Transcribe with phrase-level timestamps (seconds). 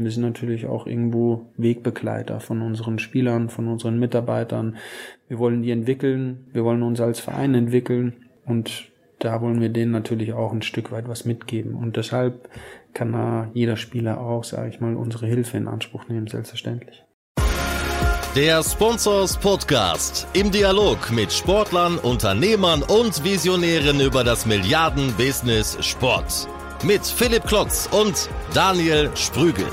[0.00, 4.76] Wir sind natürlich auch irgendwo Wegbegleiter von unseren Spielern, von unseren Mitarbeitern.
[5.26, 8.12] Wir wollen die entwickeln, wir wollen uns als Verein entwickeln
[8.46, 11.74] und da wollen wir denen natürlich auch ein Stück weit was mitgeben.
[11.74, 12.48] Und deshalb
[12.94, 17.02] kann da jeder Spieler auch, sage ich mal, unsere Hilfe in Anspruch nehmen, selbstverständlich.
[18.36, 26.46] Der Sponsors Podcast im Dialog mit Sportlern, Unternehmern und Visionären über das Milliarden-Business Sport
[26.84, 29.66] mit Philipp Klotz und Daniel Sprügel.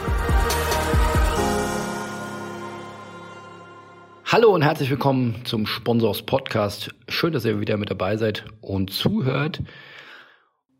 [4.25, 6.89] Hallo und herzlich willkommen zum Sponsors Podcast.
[7.07, 9.62] Schön, dass ihr wieder mit dabei seid und zuhört.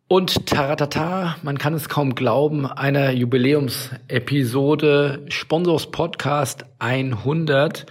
[0.08, 7.85] Und taratata, man kann es kaum glauben, eine Jubiläumsepisode Sponsors Podcast 100.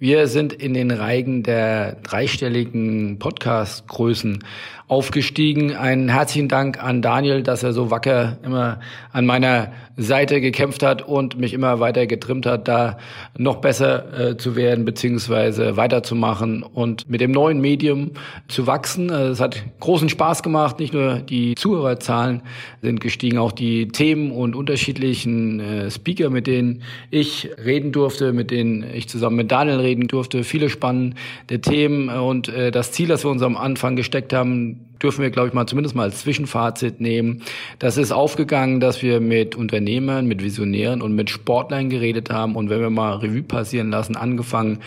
[0.00, 4.44] Wir sind in den Reigen der dreistelligen Podcast-Größen
[4.86, 5.74] aufgestiegen.
[5.74, 8.78] Einen herzlichen Dank an Daniel, dass er so wacker immer
[9.12, 12.98] an meiner Seite gekämpft hat und mich immer weiter getrimmt hat, da
[13.36, 18.12] noch besser äh, zu werden beziehungsweise weiterzumachen und mit dem neuen Medium
[18.46, 19.10] zu wachsen.
[19.10, 20.78] Äh, es hat großen Spaß gemacht.
[20.78, 22.42] Nicht nur die Zuhörerzahlen
[22.80, 28.52] sind gestiegen, auch die Themen und unterschiedlichen äh, Speaker, mit denen ich reden durfte, mit
[28.52, 30.44] denen ich zusammen mit Daniel reden durfte.
[30.44, 35.22] Viele spannende Themen und äh, das Ziel, das wir uns am Anfang gesteckt haben, dürfen
[35.22, 37.42] wir, glaube ich, mal zumindest mal als Zwischenfazit nehmen.
[37.78, 42.56] Das ist aufgegangen, dass wir mit Unternehmern, mit Visionären und mit Sportlern geredet haben.
[42.56, 44.80] Und wenn wir mal Revue passieren lassen, angefangen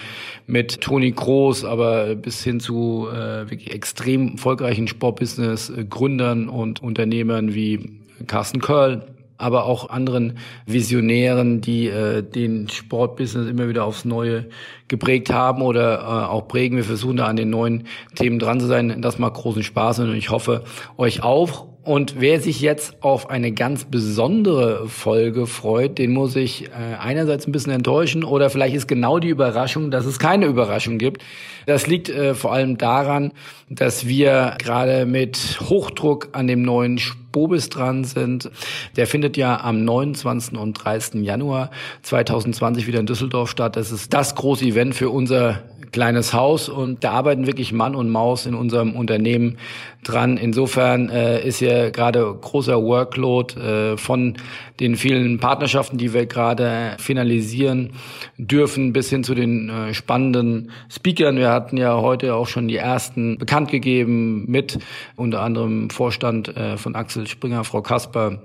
[0.47, 8.01] mit Toni Kroos, aber bis hin zu äh, wirklich extrem erfolgreichen Sportbusiness-Gründern und Unternehmern wie
[8.27, 9.07] Carsten Curl,
[9.41, 14.45] aber auch anderen Visionären, die äh, den Sportbusiness immer wieder aufs Neue
[14.87, 16.77] geprägt haben oder äh, auch prägen.
[16.77, 19.01] Wir versuchen da an den neuen Themen dran zu sein.
[19.01, 20.63] Das macht großen Spaß und ich hoffe
[20.97, 21.70] euch auch.
[21.83, 27.47] Und wer sich jetzt auf eine ganz besondere Folge freut, den muss ich äh, einerseits
[27.47, 31.23] ein bisschen enttäuschen oder vielleicht ist genau die Überraschung, dass es keine Überraschung gibt.
[31.65, 33.33] Das liegt äh, vor allem daran,
[33.67, 38.51] dass wir gerade mit Hochdruck an dem neuen Spobis dran sind.
[38.95, 40.59] Der findet ja am 29.
[40.59, 41.23] und 30.
[41.23, 41.71] Januar
[42.03, 43.75] 2020 wieder in Düsseldorf statt.
[43.75, 48.09] Das ist das große Event für unser kleines Haus und da arbeiten wirklich Mann und
[48.09, 49.57] Maus in unserem Unternehmen
[50.03, 50.37] dran.
[50.37, 54.35] Insofern äh, ist hier gerade großer Workload äh, von
[54.79, 57.91] den vielen Partnerschaften, die wir gerade finalisieren
[58.37, 61.37] dürfen, bis hin zu den äh, spannenden Speakern.
[61.37, 64.79] Wir hatten ja heute auch schon die ersten bekannt gegeben mit
[65.15, 68.39] unter anderem Vorstand äh, von Axel Springer, Frau Kasper,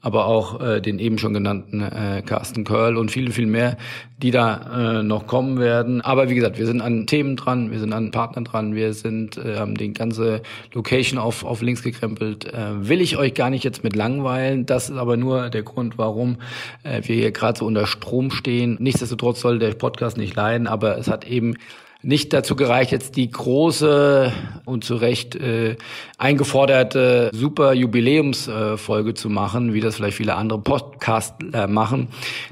[0.00, 3.76] aber auch äh, den eben schon genannten äh, Carsten Curl und viele, viel mehr,
[4.22, 6.00] die da äh, noch kommen werden.
[6.00, 9.36] Aber wie gesagt, wir sind an Themen dran, wir sind an Partnern dran, wir sind,
[9.36, 10.42] äh, haben die ganze
[10.72, 12.46] Location auf, auf links gekrempelt.
[12.52, 14.66] Äh, will ich euch gar nicht jetzt mit langweilen.
[14.66, 16.36] Das ist aber nur der Grund, warum
[16.84, 18.76] äh, wir hier gerade so unter Strom stehen.
[18.80, 21.56] Nichtsdestotrotz soll der Podcast nicht leiden, aber es hat eben
[22.02, 24.32] nicht dazu gereicht, jetzt die große
[24.64, 25.74] und zu Recht äh,
[26.16, 32.08] eingeforderte super Jubiläumsfolge äh, zu machen, wie das vielleicht viele andere Podcasts äh, machen.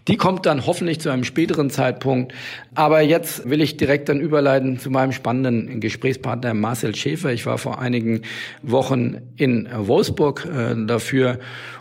[0.08, 2.34] Die kommt dann hoffentlich zu einem späteren Zeitpunkt.
[2.74, 7.32] Aber jetzt will ich direkt dann überleiten zu meinem spannenden Gesprächspartner Marcel Schäfer.
[7.32, 8.22] Ich war vor einigen
[8.62, 11.38] Wochen in Wolfsburg äh, dafür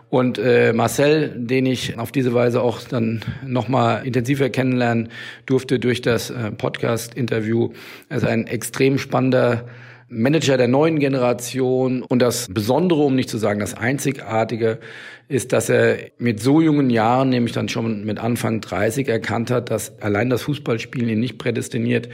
[0.10, 5.10] und äh, Marcel, den ich auf diese Weise auch dann nochmal intensiver kennenlernen
[5.46, 7.72] durfte durch das äh, Podcast-Interview,
[8.10, 9.66] ist ein extrem spannender
[10.08, 12.04] Manager der neuen Generation.
[12.04, 14.80] Und das Besondere, um nicht zu sagen das Einzigartige,
[15.28, 19.72] ist, dass er mit so jungen Jahren, nämlich dann schon mit Anfang 30, erkannt hat,
[19.72, 22.10] dass allein das Fußballspielen ihn nicht prädestiniert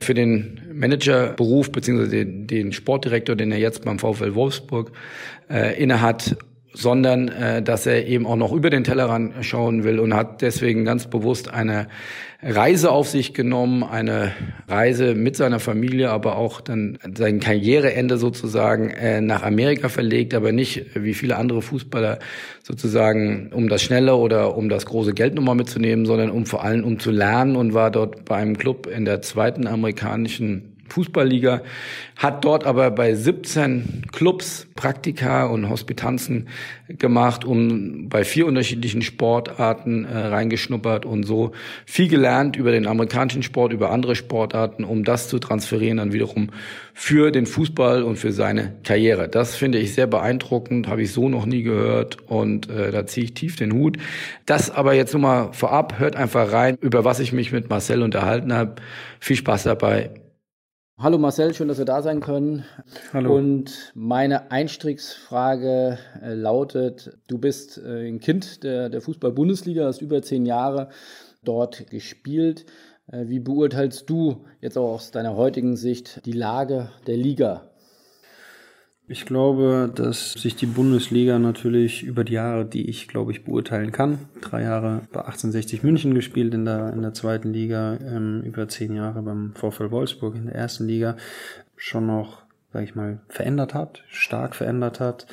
[0.00, 4.92] für den Managerberuf beziehungsweise den, den Sportdirektor, den er jetzt beim VfL Wolfsburg
[5.50, 6.36] äh, innehat
[6.74, 10.84] sondern äh, dass er eben auch noch über den Tellerrand schauen will und hat deswegen
[10.84, 11.88] ganz bewusst eine
[12.44, 14.32] Reise auf sich genommen, eine
[14.66, 20.50] Reise mit seiner Familie, aber auch dann sein Karriereende sozusagen äh, nach Amerika verlegt, aber
[20.50, 22.18] nicht wie viele andere Fußballer
[22.62, 26.82] sozusagen um das schnelle oder um das große Geld nochmal mitzunehmen, sondern um vor allem
[26.84, 31.62] um zu lernen und war dort bei einem Club in der zweiten amerikanischen Fußballliga,
[32.16, 36.48] hat dort aber bei 17 Clubs Praktika und Hospitanzen
[36.88, 41.52] gemacht, um bei vier unterschiedlichen Sportarten äh, reingeschnuppert und so
[41.86, 46.50] viel gelernt über den amerikanischen Sport, über andere Sportarten, um das zu transferieren dann wiederum
[46.94, 49.28] für den Fußball und für seine Karriere.
[49.28, 53.24] Das finde ich sehr beeindruckend, habe ich so noch nie gehört und äh, da ziehe
[53.24, 53.96] ich tief den Hut.
[54.46, 58.02] Das aber jetzt nur mal vorab, hört einfach rein, über was ich mich mit Marcel
[58.02, 58.76] unterhalten habe.
[59.20, 60.10] Viel Spaß dabei.
[61.02, 62.64] Hallo Marcel, schön, dass wir da sein können.
[63.12, 63.34] Hallo.
[63.36, 70.22] Und meine Einstiegsfrage äh, lautet, du bist äh, ein Kind der, der Fußball-Bundesliga, hast über
[70.22, 70.90] zehn Jahre
[71.42, 72.66] dort gespielt.
[73.08, 77.71] Äh, wie beurteilst du jetzt auch aus deiner heutigen Sicht die Lage der Liga?
[79.12, 83.92] Ich glaube, dass sich die Bundesliga natürlich über die Jahre, die ich glaube ich beurteilen
[83.92, 88.68] kann, drei Jahre bei 1860 München gespielt in der, in der zweiten Liga, ähm, über
[88.68, 91.18] zehn Jahre beim VfL Wolfsburg in der ersten Liga,
[91.76, 92.40] schon noch,
[92.72, 95.26] sag ich mal, verändert hat, stark verändert hat.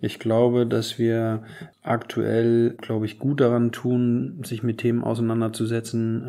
[0.00, 1.42] Ich glaube, dass wir
[1.82, 6.22] aktuell, glaube ich, gut daran tun, sich mit Themen auseinanderzusetzen,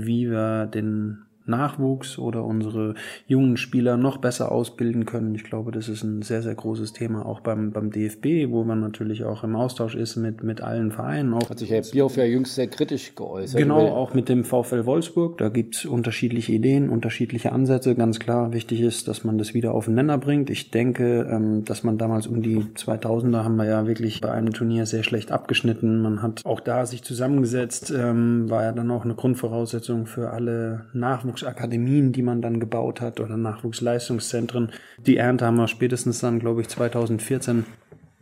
[0.00, 2.94] äh, wie wir den Nachwuchs oder unsere
[3.26, 5.34] jungen Spieler noch besser ausbilden können.
[5.34, 8.80] Ich glaube, das ist ein sehr, sehr großes Thema, auch beim, beim DFB, wo man
[8.80, 11.34] natürlich auch im Austausch ist mit, mit allen Vereinen.
[11.34, 13.58] Auch Hat sich Herr Bierhoff ja jüngst sehr kritisch geäußert.
[13.58, 15.38] Genau, auch mit dem VfL Wolfsburg.
[15.38, 17.94] Da gibt's unterschiedliche Ideen, unterschiedliche Ansätze.
[17.94, 20.50] Ganz klar, wichtig ist, dass man das wieder aufeinander bringt.
[20.50, 24.52] Ich denke, ähm, dass man damals um die 2000er haben wir ja wirklich bei einem
[24.52, 26.02] Turnier sehr schlecht abgeschnitten.
[26.02, 30.86] Man hat auch da sich zusammengesetzt, ähm, war ja dann auch eine Grundvoraussetzung für alle
[30.92, 34.72] Nachwuchs Nachwuchsakademien, die man dann gebaut hat oder Nachwuchsleistungszentren.
[34.98, 37.64] Die Ernte haben wir spätestens dann, glaube ich, 2014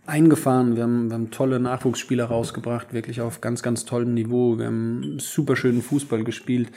[0.08, 0.74] eingefahren.
[0.74, 4.58] Wir haben, wir haben tolle Nachwuchsspieler rausgebracht, wirklich auf ganz, ganz tollem Niveau.
[4.58, 6.70] Wir haben super schönen Fußball gespielt,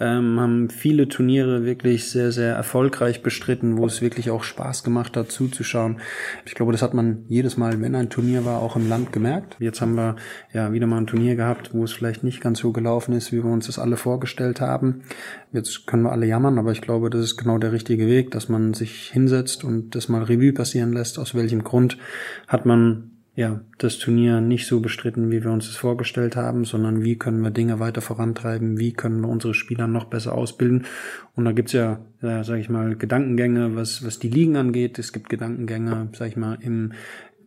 [0.00, 5.16] ähm, haben viele Turniere wirklich sehr, sehr erfolgreich bestritten, wo es wirklich auch Spaß gemacht
[5.16, 5.98] hat zuzuschauen.
[6.44, 9.56] Ich glaube, das hat man jedes Mal, wenn ein Turnier war, auch im Land gemerkt.
[9.60, 10.16] Jetzt haben wir
[10.52, 13.44] ja wieder mal ein Turnier gehabt, wo es vielleicht nicht ganz so gelaufen ist, wie
[13.44, 15.02] wir uns das alle vorgestellt haben.
[15.52, 18.48] Jetzt können wir alle jammern, aber ich glaube, das ist genau der richtige Weg, dass
[18.48, 21.96] man sich hinsetzt und das mal Revue passieren lässt, aus welchem Grund
[22.48, 26.64] hat man man ja das Turnier nicht so bestritten, wie wir uns es vorgestellt haben,
[26.64, 30.84] sondern wie können wir Dinge weiter vorantreiben, wie können wir unsere Spieler noch besser ausbilden.
[31.34, 34.98] Und da gibt's ja, ja sage ich mal, Gedankengänge, was, was die Ligen angeht.
[34.98, 36.92] Es gibt Gedankengänge, sage ich mal, im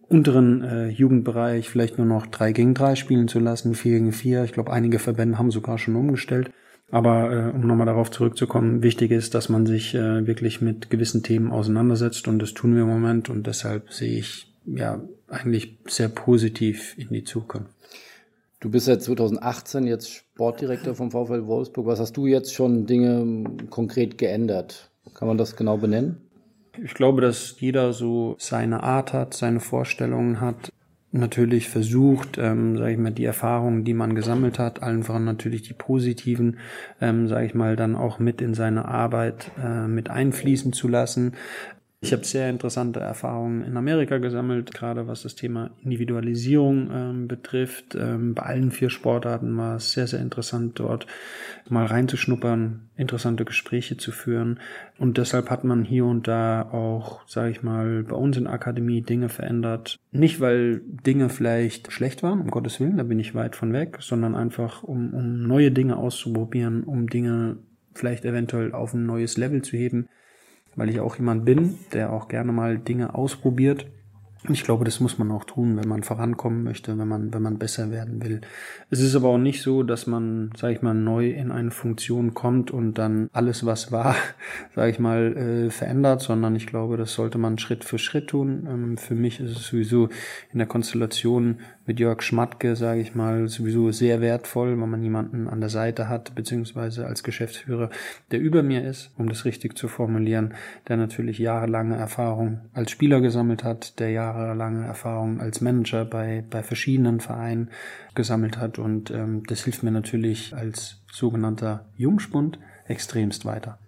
[0.07, 4.43] unteren äh, Jugendbereich vielleicht nur noch drei gegen drei spielen zu lassen, vier gegen vier.
[4.43, 6.51] Ich glaube, einige Verbände haben sogar schon umgestellt.
[6.91, 11.23] Aber äh, um nochmal darauf zurückzukommen, wichtig ist, dass man sich äh, wirklich mit gewissen
[11.23, 16.09] Themen auseinandersetzt und das tun wir im Moment und deshalb sehe ich ja eigentlich sehr
[16.09, 17.71] positiv in die Zukunft.
[18.59, 21.85] Du bist seit 2018 jetzt Sportdirektor vom VfL Wolfsburg.
[21.85, 24.89] Was hast du jetzt schon Dinge konkret geändert?
[25.13, 26.17] Kann man das genau benennen?
[26.83, 30.71] Ich glaube, dass jeder so seine Art hat, seine Vorstellungen hat.
[31.11, 35.61] Natürlich versucht, ähm, sage ich mal, die Erfahrungen, die man gesammelt hat, allen voran natürlich
[35.61, 36.57] die positiven,
[36.99, 41.35] ähm, sage ich mal, dann auch mit in seine Arbeit äh, mit einfließen zu lassen.
[42.01, 47.95] Ich habe sehr interessante Erfahrungen in Amerika gesammelt, gerade was das Thema Individualisierung ähm, betrifft.
[47.95, 51.07] Ähm, bei allen vier Sportarten war es sehr, sehr interessant, dort
[51.67, 54.59] mal reinzuschnuppern, interessante Gespräche zu führen.
[54.99, 58.53] Und deshalb hat man hier und da auch, sage ich mal, bei uns in der
[58.53, 59.97] Akademie Dinge verändert.
[60.11, 63.97] Nicht, weil Dinge vielleicht schlecht waren, um Gottes Willen, da bin ich weit von weg,
[64.01, 67.57] sondern einfach, um, um neue Dinge auszuprobieren, um Dinge
[67.95, 70.07] vielleicht eventuell auf ein neues Level zu heben
[70.75, 73.85] weil ich auch jemand bin, der auch gerne mal Dinge ausprobiert
[74.49, 77.57] ich glaube, das muss man auch tun, wenn man vorankommen möchte, wenn man, wenn man
[77.57, 78.41] besser werden will.
[78.89, 82.33] Es ist aber auch nicht so, dass man, sage ich mal, neu in eine Funktion
[82.33, 84.15] kommt und dann alles, was war,
[84.75, 88.67] sage ich mal, äh, verändert, sondern ich glaube, das sollte man Schritt für Schritt tun.
[88.69, 90.09] Ähm, für mich ist es sowieso
[90.51, 95.47] in der Konstellation mit Jörg Schmatke, sage ich mal, sowieso sehr wertvoll, wenn man jemanden
[95.47, 97.89] an der Seite hat, beziehungsweise als Geschäftsführer,
[98.31, 100.53] der über mir ist, um das richtig zu formulieren,
[100.87, 106.43] der natürlich jahrelange Erfahrung als Spieler gesammelt hat, der Jahre jahrelange Erfahrung als Manager bei,
[106.49, 107.69] bei verschiedenen Vereinen
[108.13, 108.79] gesammelt hat.
[108.79, 113.79] Und ähm, das hilft mir natürlich als sogenannter Jungspund extremst weiter.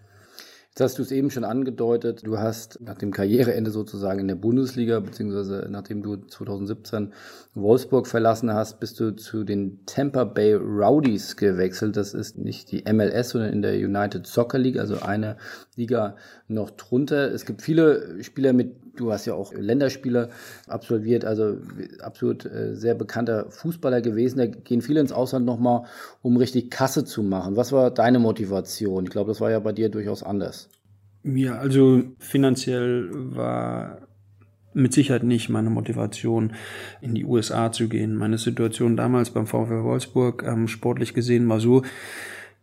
[0.78, 4.36] Jetzt hast du es eben schon angedeutet, du hast nach dem Karriereende sozusagen in der
[4.36, 7.14] Bundesliga, beziehungsweise nachdem du 2017
[7.56, 11.98] Wolfsburg verlassen hast, bist du zu den Tampa Bay Rowdies gewechselt.
[11.98, 15.38] Das ist nicht die MLS, sondern in der United Soccer League, also eine
[15.76, 16.16] Liga
[16.48, 17.34] noch drunter.
[17.34, 20.30] Es gibt viele Spieler mit, du hast ja auch Länderspiele
[20.68, 21.58] absolviert, also
[22.00, 24.38] absolut äh, sehr bekannter Fußballer gewesen.
[24.38, 25.86] Da gehen viele ins Ausland nochmal,
[26.22, 27.56] um richtig Kasse zu machen.
[27.56, 29.06] Was war deine Motivation?
[29.06, 30.70] Ich glaube, das war ja bei dir durchaus anders.
[31.24, 34.08] Ja, also finanziell war
[34.74, 36.54] mit Sicherheit nicht meine Motivation,
[37.02, 38.16] in die USA zu gehen.
[38.16, 41.82] Meine Situation damals beim VfL Wolfsburg, ähm, sportlich gesehen, war so,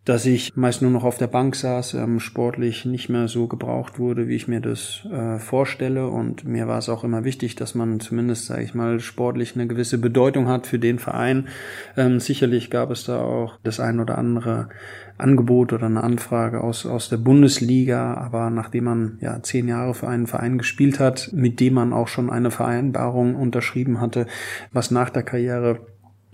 [0.05, 3.99] dass ich meist nur noch auf der Bank saß, ähm, sportlich nicht mehr so gebraucht
[3.99, 6.09] wurde, wie ich mir das äh, vorstelle.
[6.09, 9.67] Und mir war es auch immer wichtig, dass man zumindest, sage ich mal, sportlich eine
[9.67, 11.49] gewisse Bedeutung hat für den Verein.
[11.97, 14.69] Ähm, sicherlich gab es da auch das ein oder andere
[15.17, 20.09] Angebot oder eine Anfrage aus, aus der Bundesliga, aber nachdem man ja zehn Jahre für
[20.09, 24.27] einen Verein gespielt hat, mit dem man auch schon eine Vereinbarung unterschrieben hatte,
[24.73, 25.81] was nach der Karriere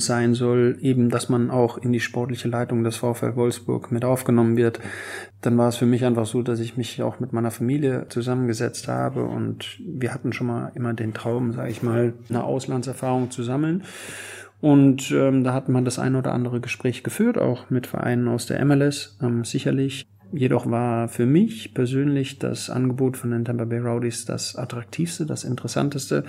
[0.00, 4.57] sein soll, eben, dass man auch in die sportliche Leitung des VfL Wolfsburg mit aufgenommen
[4.57, 4.80] wird,
[5.40, 8.88] dann war es für mich einfach so, dass ich mich auch mit meiner Familie zusammengesetzt
[8.88, 13.42] habe und wir hatten schon mal immer den Traum, sage ich mal, eine Auslandserfahrung zu
[13.42, 13.85] sammeln.
[14.61, 18.47] Und ähm, da hat man das ein oder andere Gespräch geführt, auch mit Vereinen aus
[18.47, 20.07] der MLS, ähm, sicherlich.
[20.32, 25.42] Jedoch war für mich persönlich das Angebot von den Tampa Bay Rowdies das attraktivste, das
[25.42, 26.22] interessanteste,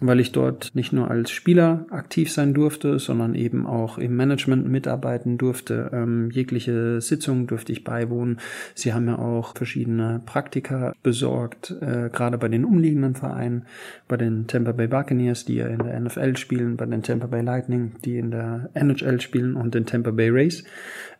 [0.00, 4.68] weil ich dort nicht nur als Spieler aktiv sein durfte, sondern eben auch im Management
[4.68, 5.90] mitarbeiten durfte.
[5.92, 8.38] Ähm, jegliche Sitzung durfte ich beiwohnen.
[8.74, 13.66] Sie haben ja auch verschiedene Praktika besorgt, äh, gerade bei den umliegenden Vereinen,
[14.06, 17.42] bei den Tampa Bay Buccaneers, die ja in der NFL spielen, bei den Tampa Bay
[17.42, 20.62] Lightning, die in der NHL spielen und den Tampa Bay Rays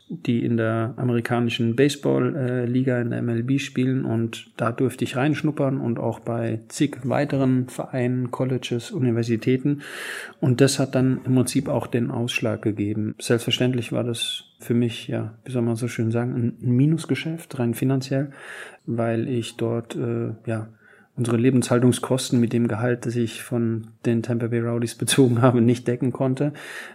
[0.09, 5.99] die in der amerikanischen Baseball-Liga in der MLB spielen und da durfte ich reinschnuppern und
[5.99, 9.81] auch bei zig weiteren Vereinen, Colleges, Universitäten
[10.41, 13.15] und das hat dann im Prinzip auch den Ausschlag gegeben.
[13.19, 17.75] Selbstverständlich war das für mich, ja, wie soll man so schön sagen, ein Minusgeschäft, rein
[17.75, 18.31] finanziell,
[18.87, 20.69] weil ich dort, äh, ja,
[21.17, 25.87] unsere Lebenshaltungskosten mit dem Gehalt, das ich von den Tampa Bay Rowdies bezogen habe, nicht
[25.87, 26.53] decken konnte.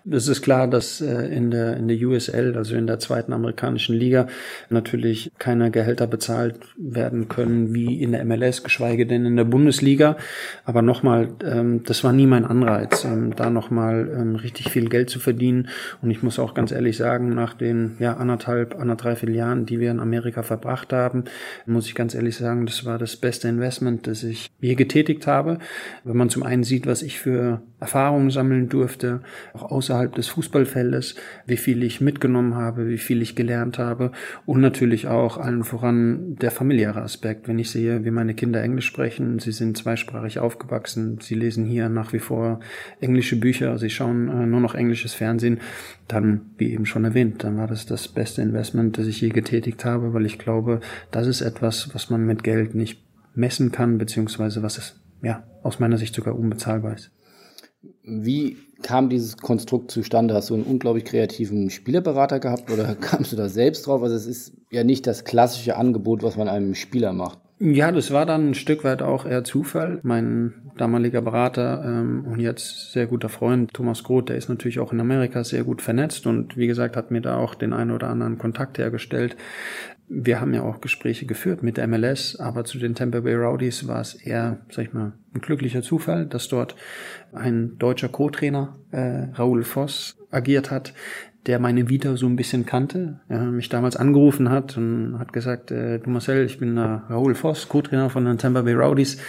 [0.10, 3.96] Es ist klar, dass äh, in der, in der USL, also in der zweiten amerikanischen
[3.96, 4.28] Liga,
[4.70, 10.18] natürlich keine Gehälter bezahlt werden können wie in der MLS, geschweige denn in der Bundesliga.
[10.66, 15.10] Aber nochmal, ähm, das war nie mein Anreiz, ähm, da nochmal ähm, richtig viel Geld
[15.10, 15.70] zu verdienen.
[16.02, 19.92] Und ich muss auch ganz ehrlich sagen, nach den ja, anderthalb, anderthalb Jahren, die wir
[19.92, 21.24] in Amerika verbracht haben,
[21.66, 25.60] muss ich ganz ehrlich sagen, das war das beste Investment, das ich je getätigt habe.
[26.04, 29.22] Wenn man zum einen sieht, was ich für Erfahrungen sammeln durfte,
[29.54, 34.12] auch außerhalb des Fußballfeldes, wie viel ich mitgenommen habe, wie viel ich gelernt habe
[34.46, 37.48] und natürlich auch allen voran der familiäre Aspekt.
[37.48, 41.90] Wenn ich sehe, wie meine Kinder Englisch sprechen, sie sind zweisprachig aufgewachsen, sie lesen hier
[41.90, 42.60] nach wie vor
[43.00, 45.60] englische Bücher, sie schauen äh, nur noch englisches Fernsehen,
[46.08, 49.86] dann, wie eben schon erwähnt, dann war das das beste Investment, das ich je getätigt
[49.86, 53.00] habe, weil ich glaube, das ist etwas, was man mit Geld nicht
[53.40, 57.12] messen kann, beziehungsweise was es ja aus meiner Sicht sogar unbezahlbar ist.
[58.04, 60.34] Wie kam dieses Konstrukt zustande?
[60.34, 64.04] Hast du einen unglaublich kreativen Spielerberater gehabt oder kamst du da selbst drauf?
[64.04, 67.40] Also es ist ja nicht das klassische Angebot, was man einem Spieler macht.
[67.62, 70.00] Ja, das war dann ein Stück weit auch eher Zufall.
[70.04, 74.94] Mein damaliger Berater ähm, und jetzt sehr guter Freund Thomas Groth, der ist natürlich auch
[74.94, 78.08] in Amerika sehr gut vernetzt und wie gesagt hat mir da auch den einen oder
[78.08, 79.36] anderen Kontakt hergestellt.
[80.12, 83.88] Wir haben ja auch Gespräche geführt mit der MLS, aber zu den Tampa Bay Rowdies
[83.88, 86.76] war es eher, sag ich mal, ein glücklicher Zufall, dass dort
[87.32, 90.94] ein deutscher Co-Trainer, äh, Raoul Voss, agiert hat,
[91.46, 95.72] der meine Vita so ein bisschen kannte, ja, mich damals angerufen hat und hat gesagt,
[95.72, 99.20] äh, du Marcel, ich bin äh, Raoul Voss, Co-Trainer von den Tampa Bay Rowdies.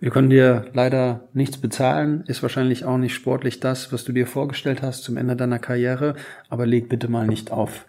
[0.00, 4.26] Wir können dir leider nichts bezahlen, ist wahrscheinlich auch nicht sportlich das, was du dir
[4.26, 6.14] vorgestellt hast zum Ende deiner Karriere,
[6.48, 7.86] aber leg bitte mal nicht auf.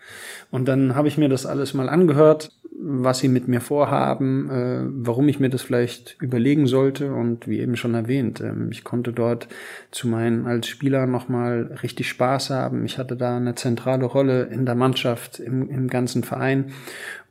[0.51, 2.51] Und dann habe ich mir das alles mal angehört,
[2.81, 7.13] was sie mit mir vorhaben, äh, warum ich mir das vielleicht überlegen sollte.
[7.13, 9.47] Und wie eben schon erwähnt, ähm, ich konnte dort
[9.91, 12.85] zu meinen als Spieler nochmal richtig Spaß haben.
[12.85, 16.71] Ich hatte da eine zentrale Rolle in der Mannschaft, im, im ganzen Verein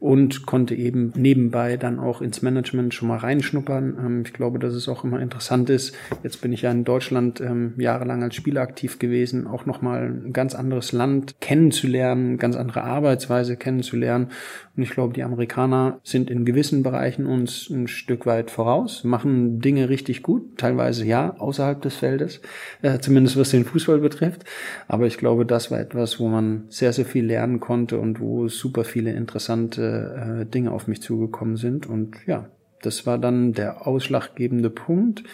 [0.01, 3.97] und konnte eben nebenbei dann auch ins Management schon mal reinschnuppern.
[3.99, 5.95] Ähm, ich glaube, dass es auch immer interessant ist.
[6.23, 10.33] Jetzt bin ich ja in Deutschland ähm, jahrelang als Spieler aktiv gewesen, auch nochmal ein
[10.33, 14.29] ganz anderes Land kennenzulernen, ganz andere Arbeitsweise kennenzulernen.
[14.77, 19.61] Und ich glaube, die Amerikaner sind in gewissen Bereichen uns ein Stück weit voraus, machen
[19.61, 22.41] Dinge richtig gut, teilweise ja, außerhalb des Feldes,
[22.83, 24.45] äh, zumindest was den Fußball betrifft.
[24.87, 28.47] Aber ich glaube, das war etwas, wo man sehr, sehr viel lernen konnte und wo
[28.47, 31.87] super viele interessante äh, Dinge auf mich zugekommen sind.
[31.87, 32.49] Und ja,
[32.83, 35.25] das war dann der ausschlaggebende Punkt,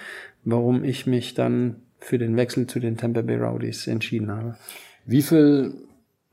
[0.44, 4.56] warum ich mich dann für den Wechsel zu den Tampa Bay Rowdies entschieden habe.
[5.06, 5.74] Wie viel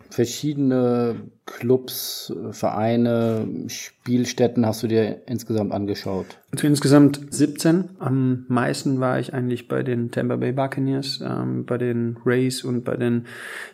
[0.09, 6.25] verschiedene Clubs, Vereine, Spielstätten hast du dir insgesamt angeschaut?
[6.51, 7.89] Also insgesamt 17.
[7.99, 12.83] Am meisten war ich eigentlich bei den Tampa Bay Buccaneers, ähm, bei den Rays und
[12.83, 13.25] bei den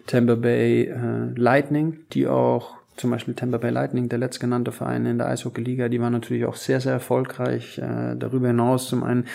[0.05, 5.17] Tampa Bay äh, Lightning, die auch zum Beispiel Tampa Bay Lightning, der letztgenannte Verein in
[5.17, 7.77] der Eishockey-Liga, die war natürlich auch sehr, sehr erfolgreich.
[7.77, 9.25] Äh, darüber hinaus zum einen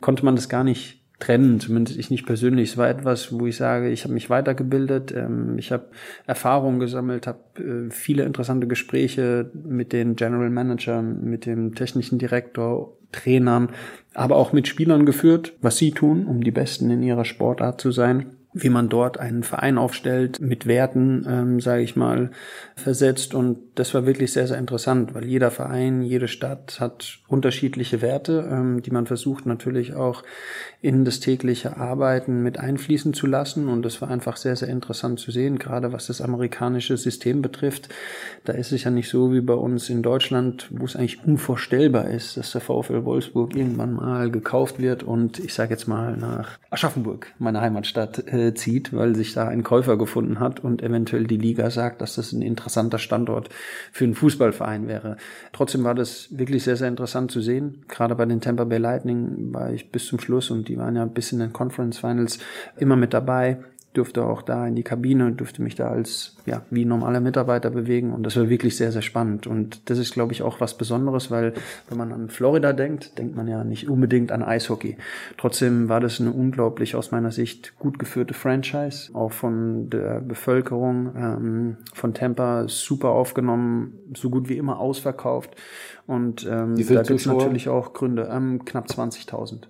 [0.00, 2.70] konnte man das gar nicht trennen, zumindest ich nicht persönlich.
[2.70, 5.84] Es war etwas, wo ich sage, ich habe mich weitergebildet, ähm, ich habe
[6.26, 12.96] Erfahrungen gesammelt, habe äh, viele interessante Gespräche mit den General Managern, mit dem technischen Direktor,
[13.12, 13.68] Trainern,
[14.14, 17.92] aber auch mit Spielern geführt, was sie tun, um die Besten in ihrer Sportart zu
[17.92, 22.30] sein wie man dort einen Verein aufstellt, mit Werten, ähm, sage ich mal,
[22.76, 23.34] versetzt.
[23.34, 28.48] Und das war wirklich sehr, sehr interessant, weil jeder Verein, jede Stadt hat unterschiedliche Werte,
[28.50, 30.22] ähm, die man versucht natürlich auch
[30.82, 33.68] in das tägliche Arbeiten mit einfließen zu lassen.
[33.68, 37.88] Und das war einfach sehr, sehr interessant zu sehen, gerade was das amerikanische System betrifft.
[38.44, 42.08] Da ist es ja nicht so wie bei uns in Deutschland, wo es eigentlich unvorstellbar
[42.08, 46.58] ist, dass der VfL Wolfsburg irgendwann mal gekauft wird und ich sage jetzt mal nach
[46.70, 51.36] Aschaffenburg, meine Heimatstadt, äh, zieht, weil sich da ein Käufer gefunden hat und eventuell die
[51.36, 53.48] Liga sagt, dass das ein interessanter Standort
[53.92, 55.16] für einen Fußballverein wäre.
[55.52, 57.84] Trotzdem war das wirklich sehr, sehr interessant zu sehen.
[57.88, 61.04] Gerade bei den Tampa Bay Lightning war ich bis zum Schluss und die waren ja
[61.04, 62.38] bis in den Conference Finals
[62.76, 63.58] immer mit dabei
[63.92, 67.70] durfte auch da in die Kabine und durfte mich da als ja wie normaler Mitarbeiter
[67.70, 68.12] bewegen.
[68.12, 69.46] Und das war wirklich sehr sehr spannend.
[69.46, 71.54] Und das ist glaube ich auch was Besonderes, weil
[71.88, 74.96] wenn man an Florida denkt, denkt man ja nicht unbedingt an Eishockey.
[75.36, 81.12] Trotzdem war das eine unglaublich aus meiner Sicht gut geführte Franchise, auch von der Bevölkerung
[81.16, 85.56] ähm, von Tampa super aufgenommen, so gut wie immer ausverkauft.
[86.06, 89.66] Und ähm, da gibt es natürlich auch Gründe, ähm, knapp 20.000.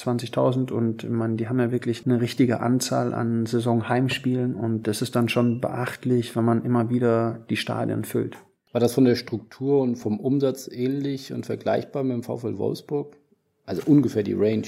[0.00, 5.16] 20.000 und man, die haben ja wirklich eine richtige Anzahl an Saisonheimspielen und das ist
[5.16, 8.36] dann schon beachtlich, wenn man immer wieder die Stadien füllt.
[8.72, 13.16] War das von der Struktur und vom Umsatz ähnlich und vergleichbar mit dem VfL Wolfsburg?
[13.66, 14.66] Also ungefähr die Range.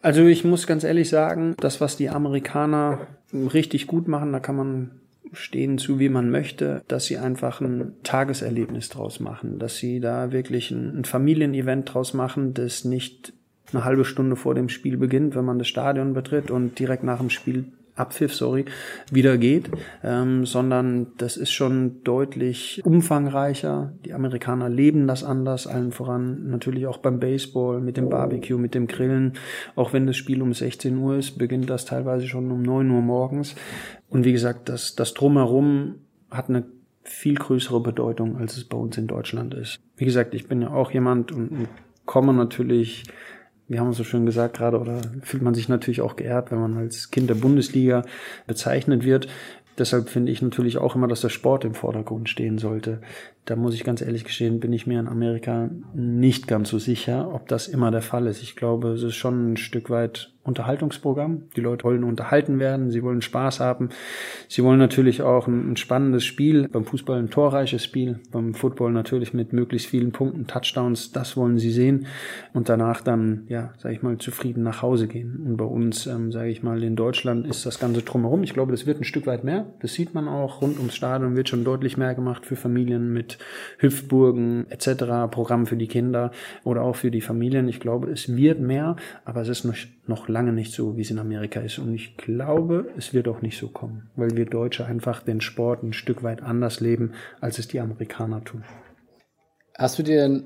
[0.00, 4.56] Also ich muss ganz ehrlich sagen, das, was die Amerikaner richtig gut machen, da kann
[4.56, 5.00] man
[5.32, 10.32] stehen zu, wie man möchte, dass sie einfach ein Tageserlebnis draus machen, dass sie da
[10.32, 13.32] wirklich ein, ein Familienevent draus machen, das nicht
[13.72, 17.18] eine halbe Stunde vor dem Spiel beginnt, wenn man das Stadion betritt und direkt nach
[17.18, 17.66] dem Spiel
[17.98, 18.64] Abpfiff, sorry,
[19.10, 19.70] wieder geht,
[20.02, 23.92] ähm, sondern das ist schon deutlich umfangreicher.
[24.04, 28.74] Die Amerikaner leben das anders, allen voran natürlich auch beim Baseball, mit dem Barbecue, mit
[28.74, 29.34] dem Grillen.
[29.74, 33.02] Auch wenn das Spiel um 16 Uhr ist, beginnt das teilweise schon um 9 Uhr
[33.02, 33.54] morgens.
[34.08, 35.96] Und wie gesagt, das, das Drumherum
[36.30, 36.64] hat eine
[37.02, 39.80] viel größere Bedeutung, als es bei uns in Deutschland ist.
[39.96, 41.68] Wie gesagt, ich bin ja auch jemand und, und
[42.04, 43.04] komme natürlich
[43.68, 46.60] wir haben es so schön gesagt gerade, oder fühlt man sich natürlich auch geehrt, wenn
[46.60, 48.02] man als Kind der Bundesliga
[48.46, 49.28] bezeichnet wird.
[49.78, 53.00] Deshalb finde ich natürlich auch immer, dass der Sport im Vordergrund stehen sollte.
[53.48, 57.32] Da muss ich ganz ehrlich gestehen, bin ich mir in Amerika nicht ganz so sicher,
[57.32, 58.42] ob das immer der Fall ist.
[58.42, 61.42] Ich glaube, es ist schon ein Stück weit Unterhaltungsprogramm.
[61.54, 63.90] Die Leute wollen unterhalten werden, sie wollen Spaß haben.
[64.48, 68.92] Sie wollen natürlich auch ein, ein, spannendes Spiel, beim Fußball ein torreiches Spiel, beim Football
[68.92, 72.06] natürlich mit möglichst vielen Punkten, Touchdowns, das wollen sie sehen
[72.54, 75.42] und danach dann, ja, sage ich mal, zufrieden nach Hause gehen.
[75.44, 78.42] Und bei uns, ähm, sage ich mal, in Deutschland ist das Ganze drumherum.
[78.42, 79.66] Ich glaube, das wird ein Stück weit mehr.
[79.80, 83.37] Das sieht man auch rund ums Stadion, wird schon deutlich mehr gemacht für Familien mit
[83.78, 86.30] Hüpfburgen etc., Programm für die Kinder
[86.64, 87.68] oder auch für die Familien.
[87.68, 91.10] Ich glaube, es wird mehr, aber es ist noch, noch lange nicht so, wie es
[91.10, 91.78] in Amerika ist.
[91.78, 95.82] Und ich glaube, es wird auch nicht so kommen, weil wir Deutsche einfach den Sport
[95.82, 98.64] ein Stück weit anders leben, als es die Amerikaner tun.
[99.76, 100.44] Hast du dir denn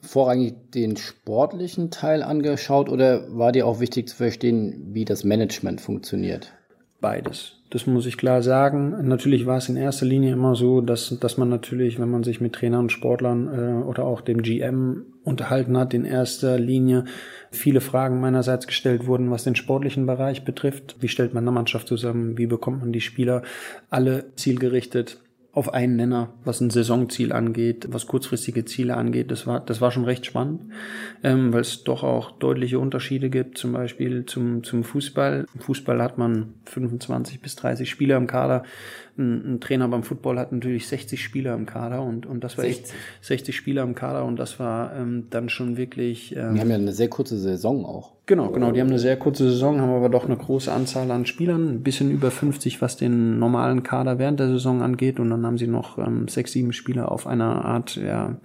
[0.00, 5.80] vorrangig den sportlichen Teil angeschaut oder war dir auch wichtig zu verstehen, wie das Management
[5.80, 6.57] funktioniert?
[7.00, 7.54] Beides.
[7.70, 9.06] Das muss ich klar sagen.
[9.06, 12.40] Natürlich war es in erster Linie immer so, dass, dass man natürlich, wenn man sich
[12.40, 17.04] mit Trainern und Sportlern äh, oder auch dem GM unterhalten hat, in erster Linie
[17.52, 20.96] viele Fragen meinerseits gestellt wurden, was den sportlichen Bereich betrifft.
[21.00, 22.38] Wie stellt man eine Mannschaft zusammen?
[22.38, 23.42] Wie bekommt man die Spieler
[23.90, 25.18] alle zielgerichtet
[25.58, 29.32] auf einen Nenner, was ein Saisonziel angeht, was kurzfristige Ziele angeht.
[29.32, 30.72] Das war, das war schon recht spannend,
[31.24, 35.46] ähm, weil es doch auch deutliche Unterschiede gibt, zum Beispiel zum, zum Fußball.
[35.52, 38.62] Im Fußball hat man 25 bis 30 Spieler im Kader
[39.18, 42.64] ein, ein, Trainer beim Football hat natürlich 60 Spieler im Kader und, und das war
[42.64, 42.84] 60.
[42.84, 46.34] echt 60 Spieler im Kader und das war ähm, dann schon wirklich.
[46.36, 48.18] Ähm, die haben ja eine sehr kurze Saison auch.
[48.28, 48.72] Genau, genau.
[48.72, 51.82] Die haben eine sehr kurze Saison, haben aber doch eine große Anzahl an Spielern, ein
[51.82, 55.18] bisschen über 50, was den normalen Kader während der Saison angeht.
[55.18, 58.36] Und dann haben sie noch ähm, sechs, sieben Spieler auf einer Art, ja,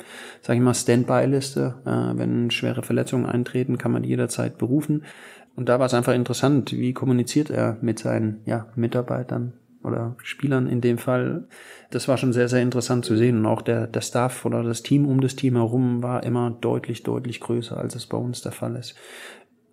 [0.41, 1.75] sag ich mal, Standby-Liste.
[1.85, 5.03] Äh, wenn schwere Verletzungen eintreten, kann man die jederzeit berufen.
[5.57, 9.51] Und da war es einfach interessant, wie kommuniziert er mit seinen ja, Mitarbeitern,
[9.83, 11.45] oder Spielern in dem Fall.
[11.91, 13.39] Das war schon sehr, sehr interessant zu sehen.
[13.39, 17.03] Und auch der, der Staff oder das Team um das Team herum war immer deutlich,
[17.03, 18.95] deutlich größer, als es bei uns der Fall ist.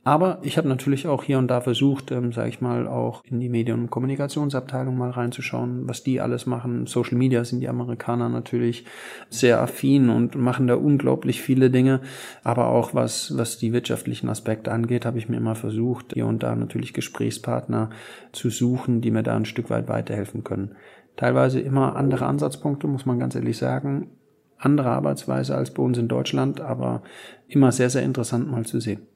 [0.02, 3.38] Aber ich habe natürlich auch hier und da versucht, ähm, sage ich mal, auch in
[3.38, 6.86] die Medien- und Kommunikationsabteilung mal reinzuschauen, was die alles machen.
[6.86, 8.86] Social Media sind die Amerikaner natürlich
[9.28, 12.00] sehr affin und machen da unglaublich viele Dinge.
[12.42, 16.42] Aber auch was, was die wirtschaftlichen Aspekte angeht, habe ich mir immer versucht, hier und
[16.42, 17.90] da natürlich Gesprächspartner
[18.32, 20.76] zu suchen, die mir da ein Stück weit weiterhelfen können.
[21.16, 24.08] Teilweise immer andere Ansatzpunkte, muss man ganz ehrlich sagen.
[24.56, 27.02] Andere Arbeitsweise als bei uns in Deutschland, aber
[27.48, 29.09] immer sehr, sehr interessant mal zu sehen.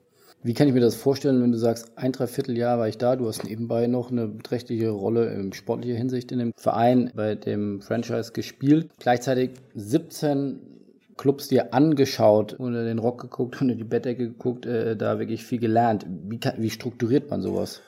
[0.46, 3.26] Wie kann ich mir das vorstellen, wenn du sagst, ein Dreivierteljahr war ich da, du
[3.26, 8.33] hast nebenbei noch eine beträchtliche Rolle in sportlicher Hinsicht in dem Verein bei dem Franchise
[8.33, 10.61] gespielt, gleichzeitig 17
[11.16, 15.61] Clubs dir angeschaut, unter den Rock geguckt, unter die Bettdecke geguckt, äh, da wirklich viel
[15.61, 16.04] gelernt.
[16.28, 17.80] Wie, kann, wie strukturiert man sowas?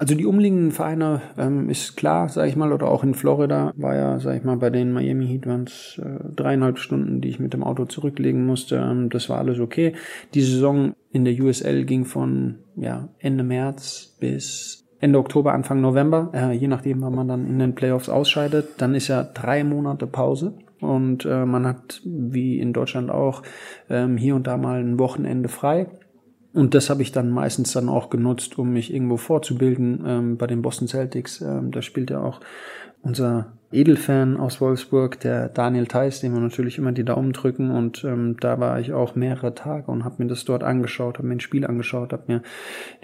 [0.00, 3.94] Also die umliegenden Vereine ähm, ist klar, sage ich mal, oder auch in Florida war
[3.94, 7.38] ja, sage ich mal, bei den Miami Heat waren es äh, dreieinhalb Stunden, die ich
[7.38, 8.76] mit dem Auto zurücklegen musste.
[8.76, 9.92] Ähm, das war alles okay.
[10.32, 16.30] Die Saison in der USL ging von ja, Ende März bis Ende Oktober, Anfang November,
[16.32, 18.68] äh, je nachdem, wann man dann in den Playoffs ausscheidet.
[18.78, 23.42] Dann ist ja drei Monate Pause und äh, man hat, wie in Deutschland auch,
[23.90, 25.88] ähm, hier und da mal ein Wochenende frei.
[26.52, 30.46] Und das habe ich dann meistens dann auch genutzt, um mich irgendwo vorzubilden ähm, bei
[30.46, 31.40] den Boston Celtics.
[31.40, 32.40] Ähm, da spielt ja auch
[33.02, 37.70] unser Edelfan aus Wolfsburg, der Daniel Theiss, dem wir natürlich immer die Daumen drücken.
[37.70, 41.28] Und ähm, da war ich auch mehrere Tage und habe mir das dort angeschaut, habe
[41.28, 42.42] mir ein Spiel angeschaut, habe mir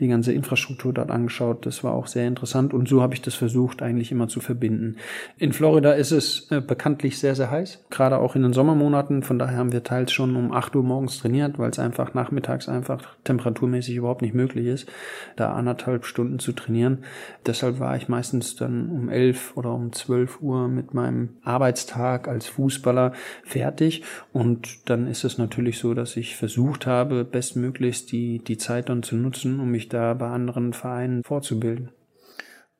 [0.01, 1.67] die ganze Infrastruktur dort angeschaut.
[1.67, 4.97] Das war auch sehr interessant und so habe ich das versucht eigentlich immer zu verbinden.
[5.39, 9.23] In Florida ist es äh, bekanntlich sehr, sehr heiß, gerade auch in den Sommermonaten.
[9.23, 12.69] Von daher haben wir teils schon um 8 Uhr morgens trainiert, weil es einfach nachmittags
[12.69, 14.91] einfach temperaturmäßig überhaupt nicht möglich ist,
[15.37, 17.05] da anderthalb Stunden zu trainieren.
[17.47, 22.29] Deshalb war ich meistens dann um 11 oder um 12 Uhr Uhr mit meinem Arbeitstag
[22.29, 23.13] als Fußballer
[23.45, 24.03] fertig.
[24.33, 29.03] Und dann ist es natürlich so, dass ich versucht habe, bestmöglichst die, die Zeit dann
[29.03, 31.91] zu nutzen, um mich da bei anderen Vereinen vorzubilden.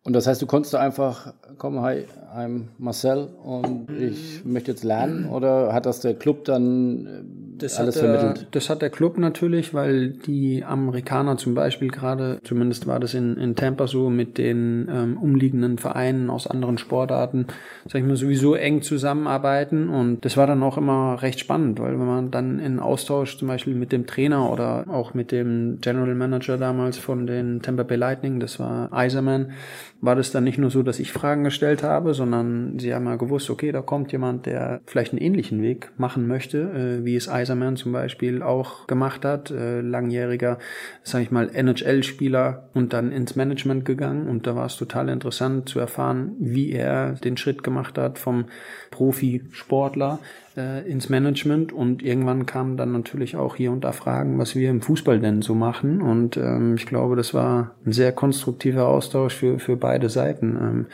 [0.07, 2.05] Und das heißt, du konntest einfach, komm, hi,
[2.37, 7.11] I'm Marcel und ich möchte jetzt lernen oder hat das der Club dann äh,
[7.59, 8.49] das alles der, vermittelt?
[8.51, 13.39] Das hat der Club natürlich, weil die Amerikaner zum Beispiel gerade, zumindest war das in,
[13.39, 17.47] in Tampa so, mit den ähm, umliegenden Vereinen aus anderen Sportarten,
[17.89, 21.99] sag ich mal, sowieso eng zusammenarbeiten und das war dann auch immer recht spannend, weil
[21.99, 26.15] wenn man dann in Austausch zum Beispiel mit dem Trainer oder auch mit dem General
[26.15, 29.53] Manager damals von den Tampa Bay Lightning, das war Eiserman,
[30.01, 33.17] war das dann nicht nur so, dass ich Fragen gestellt habe, sondern sie haben ja
[33.17, 37.29] gewusst, okay, da kommt jemand, der vielleicht einen ähnlichen Weg machen möchte, äh, wie es
[37.29, 40.59] Eiserman zum Beispiel auch gemacht hat, äh, langjähriger,
[41.03, 44.29] sage ich mal, NHL-Spieler und dann ins Management gegangen.
[44.29, 48.47] Und da war es total interessant zu erfahren, wie er den Schritt gemacht hat vom
[48.91, 50.19] Profisportler
[50.57, 54.71] äh, ins Management und irgendwann kamen dann natürlich auch hier und da Fragen, was wir
[54.71, 59.35] im Fußball denn so machen und ähm, ich glaube, das war ein sehr konstruktiver Austausch
[59.35, 60.57] für, für beide Seiten.
[60.57, 60.87] Ähm,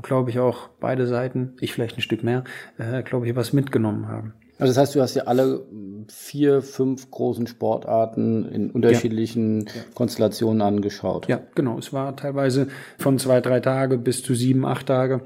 [0.00, 2.44] glaube ich auch beide Seiten, ich vielleicht ein Stück mehr,
[2.78, 4.34] äh, glaube ich, was mitgenommen haben.
[4.58, 5.64] Also das heißt, du hast ja alle
[6.08, 9.72] vier, fünf großen Sportarten in unterschiedlichen ja.
[9.94, 11.26] Konstellationen angeschaut.
[11.28, 11.78] Ja, genau.
[11.78, 15.22] Es war teilweise von zwei, drei Tage bis zu sieben, acht Tage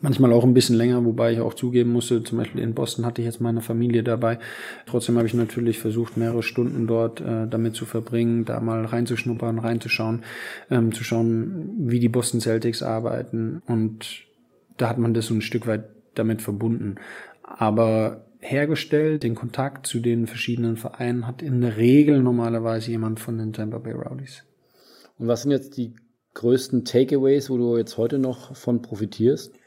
[0.00, 3.20] manchmal auch ein bisschen länger, wobei ich auch zugeben musste, zum Beispiel in Boston hatte
[3.20, 4.38] ich jetzt meine Familie dabei.
[4.86, 9.58] Trotzdem habe ich natürlich versucht, mehrere Stunden dort äh, damit zu verbringen, da mal reinzuschnuppern,
[9.58, 10.22] reinzuschauen,
[10.70, 13.62] ähm, zu schauen, wie die Boston Celtics arbeiten.
[13.66, 14.24] Und
[14.76, 15.84] da hat man das so ein Stück weit
[16.14, 16.96] damit verbunden.
[17.42, 23.38] Aber hergestellt, den Kontakt zu den verschiedenen Vereinen hat in der Regel normalerweise jemand von
[23.38, 24.44] den Tampa Bay Rowdies.
[25.18, 25.94] Und was sind jetzt die
[26.34, 29.57] größten Takeaways, wo du jetzt heute noch von profitierst?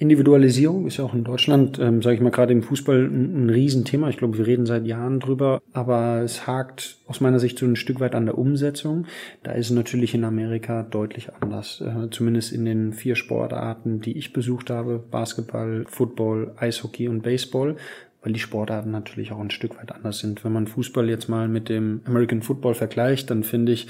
[0.00, 3.50] Individualisierung ist ja auch in Deutschland, ähm, sage ich mal, gerade im Fußball ein, ein
[3.50, 4.08] Riesenthema.
[4.08, 7.76] Ich glaube, wir reden seit Jahren drüber, aber es hakt aus meiner Sicht so ein
[7.76, 9.06] Stück weit an der Umsetzung.
[9.42, 11.82] Da ist es natürlich in Amerika deutlich anders.
[11.82, 17.76] Äh, zumindest in den vier Sportarten, die ich besucht habe, Basketball, Football, Eishockey und Baseball,
[18.22, 20.44] weil die Sportarten natürlich auch ein Stück weit anders sind.
[20.44, 23.86] Wenn man Fußball jetzt mal mit dem American Football vergleicht, dann finde ich,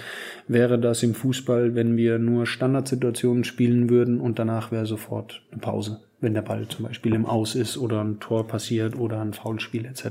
[0.46, 5.60] wäre das im Fußball, wenn wir nur Standardsituationen spielen würden und danach wäre sofort eine
[5.60, 9.32] Pause, wenn der Ball zum Beispiel im Aus ist oder ein Tor passiert oder ein
[9.32, 10.04] Foulspiel etc.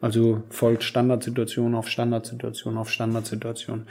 [0.00, 3.86] Also folgt Standardsituation auf Standardsituation auf Standardsituation.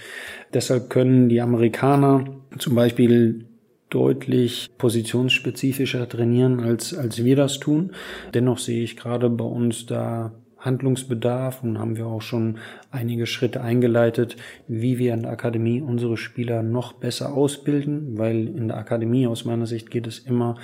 [0.54, 2.26] Deshalb können die Amerikaner
[2.58, 3.46] zum Beispiel
[3.94, 7.92] deutlich positionsspezifischer trainieren, als, als wir das tun.
[8.34, 12.58] Dennoch sehe ich gerade bei uns da Handlungsbedarf und haben wir auch schon
[12.90, 18.70] einige Schritte eingeleitet, wie wir in der Akademie unsere Spieler noch besser ausbilden, weil in
[18.70, 20.56] der Akademie aus meiner Sicht geht es immer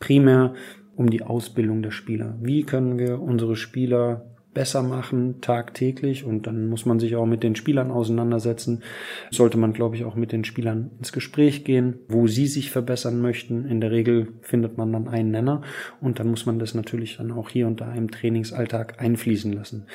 [0.00, 0.54] primär
[0.96, 2.36] um die Ausbildung der Spieler.
[2.40, 7.42] Wie können wir unsere Spieler besser machen tagtäglich und dann muss man sich auch mit
[7.42, 8.82] den Spielern auseinandersetzen.
[9.30, 13.20] Sollte man, glaube ich, auch mit den Spielern ins Gespräch gehen, wo sie sich verbessern
[13.20, 13.66] möchten.
[13.66, 15.62] In der Regel findet man dann einen Nenner
[16.00, 19.86] und dann muss man das natürlich dann auch hier und da im Trainingsalltag einfließen lassen.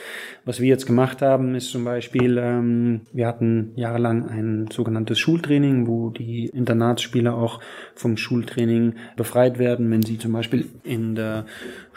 [0.45, 5.87] Was wir jetzt gemacht haben, ist zum Beispiel, ähm, wir hatten jahrelang ein sogenanntes Schultraining,
[5.87, 7.61] wo die Internatsspieler auch
[7.95, 9.89] vom Schultraining befreit werden.
[9.89, 11.45] Wenn sie zum Beispiel in der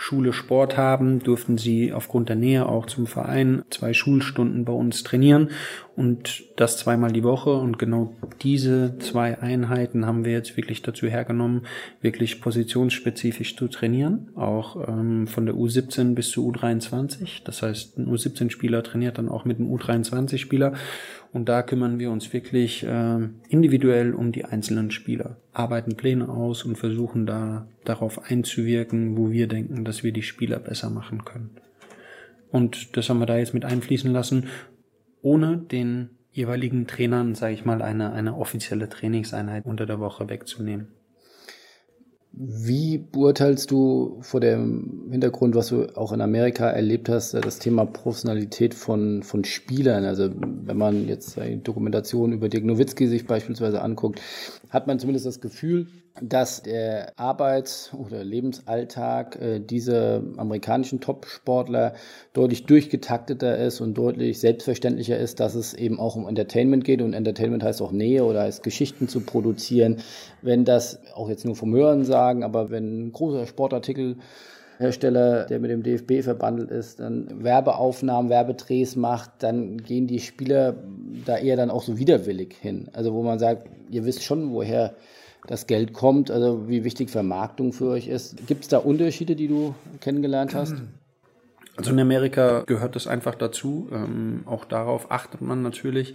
[0.03, 5.05] Schule Sport haben, durften sie aufgrund der Nähe auch zum Verein zwei Schulstunden bei uns
[5.05, 5.51] trainieren
[5.95, 7.55] und das zweimal die Woche.
[7.55, 8.12] Und genau
[8.43, 11.67] diese zwei Einheiten haben wir jetzt wirklich dazu hergenommen,
[12.01, 17.45] wirklich positionsspezifisch zu trainieren, auch ähm, von der U17 bis zur U23.
[17.45, 20.73] Das heißt, ein U17-Spieler trainiert dann auch mit einem U23-Spieler.
[21.33, 23.18] Und da kümmern wir uns wirklich äh,
[23.49, 29.49] individuell um die einzelnen Spieler, arbeiten Pläne aus und versuchen da darauf einzuwirken, wo wir
[29.49, 31.51] denken, dass wir die Spieler besser machen können.
[32.51, 34.49] Und das haben wir da jetzt mit einfließen lassen,
[35.23, 40.88] ohne den jeweiligen Trainern, sage ich mal, eine, eine offizielle Trainingseinheit unter der Woche wegzunehmen.
[42.35, 47.85] Wie beurteilst du vor dem Hintergrund, was du auch in Amerika erlebt hast, das Thema
[47.85, 50.07] Professionalität von, von Spielern?
[50.07, 54.23] Also wenn man jetzt die Dokumentation über Dirk Nowitzki sich beispielsweise anguckt,
[54.71, 55.88] hat man zumindest das Gefühl,
[56.20, 61.94] dass der Arbeits- oder Lebensalltag äh, dieser amerikanischen Top-Sportler
[62.35, 67.01] deutlich durchgetakteter ist und deutlich selbstverständlicher ist, dass es eben auch um Entertainment geht.
[67.01, 69.98] Und Entertainment heißt auch Nähe oder heißt Geschichten zu produzieren.
[70.42, 74.16] Wenn das, auch jetzt nur vom Hören sagen, aber wenn ein großer Sportartikel
[74.79, 80.75] Hersteller, der mit dem DFB verbandelt ist, dann Werbeaufnahmen, Werbedrehs macht, dann gehen die Spieler
[81.25, 82.88] da eher dann auch so widerwillig hin.
[82.92, 84.94] Also wo man sagt, ihr wisst schon, woher
[85.47, 88.47] das Geld kommt, also wie wichtig Vermarktung für euch ist.
[88.47, 90.75] Gibt es da Unterschiede, die du kennengelernt hast?
[91.77, 93.89] Also in Amerika gehört das einfach dazu.
[93.93, 96.15] Ähm, auch darauf achtet man natürlich.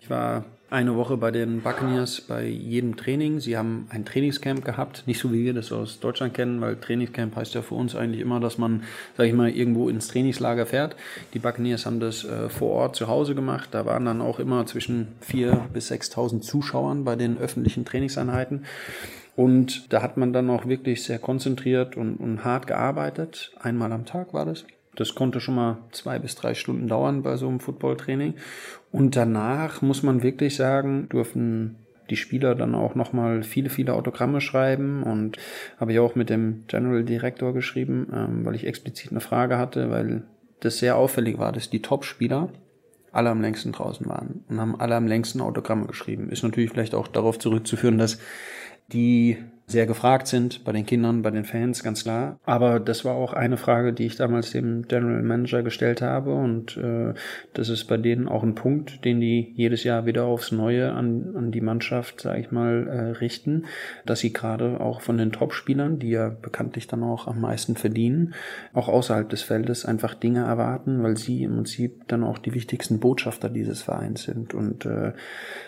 [0.00, 3.38] Ich war eine Woche bei den Buccaneers bei jedem Training.
[3.38, 7.36] Sie haben ein Trainingscamp gehabt, nicht so wie wir das aus Deutschland kennen, weil Trainingscamp
[7.36, 8.82] heißt ja für uns eigentlich immer, dass man,
[9.16, 10.96] sag ich mal, irgendwo ins Trainingslager fährt.
[11.32, 13.68] Die Buccaneers haben das äh, vor Ort zu Hause gemacht.
[13.70, 18.64] Da waren dann auch immer zwischen 4.000 bis 6.000 Zuschauern bei den öffentlichen Trainingseinheiten.
[19.36, 23.52] Und da hat man dann auch wirklich sehr konzentriert und, und hart gearbeitet.
[23.60, 24.64] Einmal am Tag war das.
[24.96, 28.34] Das konnte schon mal zwei bis drei Stunden dauern bei so einem Footballtraining.
[28.92, 31.76] Und danach muss man wirklich sagen, dürfen
[32.10, 35.38] die Spieler dann auch nochmal viele, viele Autogramme schreiben und
[35.78, 39.90] habe ich auch mit dem General Director geschrieben, ähm, weil ich explizit eine Frage hatte,
[39.90, 40.24] weil
[40.60, 42.50] das sehr auffällig war, dass die Top-Spieler
[43.12, 46.30] alle am längsten draußen waren und haben alle am längsten Autogramme geschrieben.
[46.30, 48.18] Ist natürlich vielleicht auch darauf zurückzuführen, dass
[48.92, 52.38] die sehr gefragt sind bei den Kindern, bei den Fans, ganz klar.
[52.44, 56.76] Aber das war auch eine Frage, die ich damals dem General Manager gestellt habe und
[56.76, 57.14] äh,
[57.54, 61.34] das ist bei denen auch ein Punkt, den die jedes Jahr wieder aufs Neue an,
[61.34, 63.64] an die Mannschaft, sage ich mal, äh, richten,
[64.04, 68.34] dass sie gerade auch von den Topspielern, die ja bekanntlich dann auch am meisten verdienen,
[68.74, 73.00] auch außerhalb des Feldes einfach Dinge erwarten, weil sie im Prinzip dann auch die wichtigsten
[73.00, 75.12] Botschafter dieses Vereins sind und äh,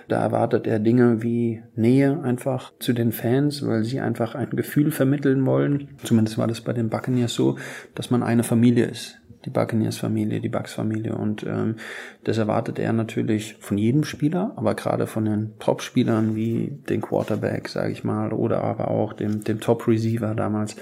[0.09, 4.91] da erwartet er Dinge wie Nähe einfach zu den Fans, weil sie einfach ein Gefühl
[4.91, 5.89] vermitteln wollen.
[6.03, 7.57] Zumindest war das bei den Buccaneers so,
[7.95, 9.19] dass man eine Familie ist.
[9.45, 11.15] Die Buccaneers-Familie, die Bucks-Familie.
[11.15, 11.77] Und ähm,
[12.25, 17.69] das erwartet er natürlich von jedem Spieler, aber gerade von den Top-Spielern wie den Quarterback,
[17.69, 20.75] sage ich mal, oder aber auch dem, dem Top-Receiver damals,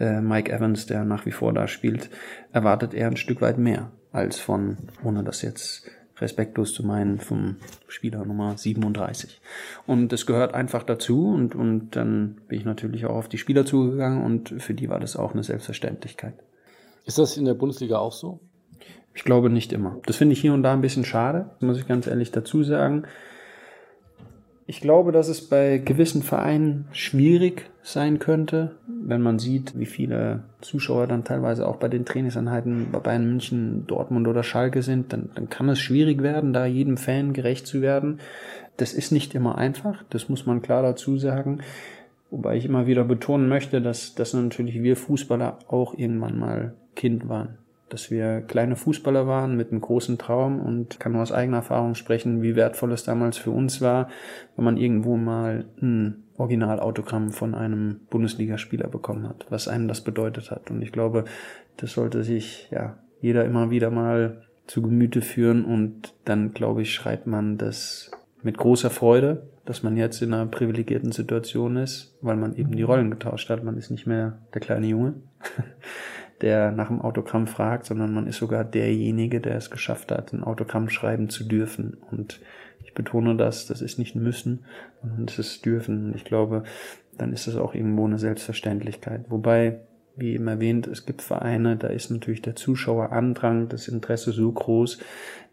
[0.00, 2.08] äh, Mike Evans, der nach wie vor da spielt,
[2.52, 7.56] erwartet er ein Stück weit mehr als von, ohne das jetzt respektlos zu meinen vom
[7.88, 9.40] Spieler Nummer 37.
[9.86, 13.66] Und das gehört einfach dazu und, und dann bin ich natürlich auch auf die Spieler
[13.66, 16.34] zugegangen und für die war das auch eine Selbstverständlichkeit.
[17.04, 18.40] Ist das in der Bundesliga auch so?
[19.14, 19.98] Ich glaube nicht immer.
[20.06, 23.04] Das finde ich hier und da ein bisschen schade, muss ich ganz ehrlich dazu sagen.
[24.68, 30.42] Ich glaube, dass es bei gewissen Vereinen schwierig sein könnte, wenn man sieht, wie viele
[30.60, 35.30] Zuschauer dann teilweise auch bei den Trainingseinheiten bei Bayern München, Dortmund oder Schalke sind, dann,
[35.36, 38.18] dann kann es schwierig werden, da jedem Fan gerecht zu werden.
[38.76, 41.60] Das ist nicht immer einfach, das muss man klar dazu sagen.
[42.30, 47.28] Wobei ich immer wieder betonen möchte, dass, dass natürlich wir Fußballer auch irgendwann mal Kind
[47.28, 47.56] waren
[47.88, 51.94] dass wir kleine Fußballer waren mit einem großen Traum und kann nur aus eigener Erfahrung
[51.94, 54.08] sprechen, wie wertvoll es damals für uns war,
[54.56, 60.50] wenn man irgendwo mal ein Originalautogramm von einem Bundesligaspieler bekommen hat, was einem das bedeutet
[60.50, 60.70] hat.
[60.70, 61.24] Und ich glaube,
[61.76, 66.92] das sollte sich ja jeder immer wieder mal zu Gemüte führen und dann, glaube ich,
[66.92, 68.10] schreibt man das
[68.42, 72.82] mit großer Freude, dass man jetzt in einer privilegierten Situation ist, weil man eben die
[72.82, 73.64] Rollen getauscht hat.
[73.64, 75.14] Man ist nicht mehr der kleine Junge,
[76.40, 80.44] der nach dem Autogramm fragt, sondern man ist sogar derjenige, der es geschafft hat, ein
[80.44, 81.96] Autogramm schreiben zu dürfen.
[82.10, 82.40] Und
[82.84, 84.64] ich betone das, das ist nicht müssen,
[85.00, 86.06] sondern es ist dürfen.
[86.06, 86.64] Und ich glaube,
[87.16, 89.30] dann ist es auch irgendwo eine Selbstverständlichkeit.
[89.30, 89.80] Wobei,
[90.16, 94.98] wie eben erwähnt, es gibt Vereine, da ist natürlich der Zuschauerandrang, das Interesse so groß,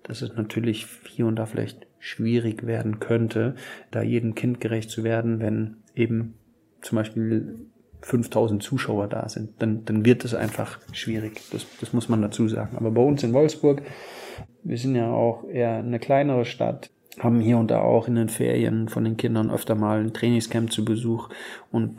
[0.04, 3.56] dass es natürlich hier und da vielleicht schwierig werden könnte,
[3.92, 6.34] da jedem Kind gerecht zu werden, wenn eben
[6.82, 7.56] zum Beispiel
[8.04, 11.42] 5000 Zuschauer da sind, dann, dann wird es einfach schwierig.
[11.52, 12.76] Das, das muss man dazu sagen.
[12.78, 13.82] Aber bei uns in Wolfsburg,
[14.64, 16.90] wir sind ja auch eher eine kleinere Stadt,
[17.20, 20.72] haben hier und da auch in den Ferien von den Kindern öfter mal ein Trainingscamp
[20.72, 21.30] zu Besuch
[21.72, 21.98] und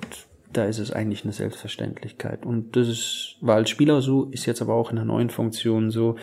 [0.53, 2.47] da ist es eigentlich eine Selbstverständlichkeit.
[2.47, 5.91] Und das ist, war als Spieler so, ist jetzt aber auch in der neuen Funktion
[5.91, 6.17] so,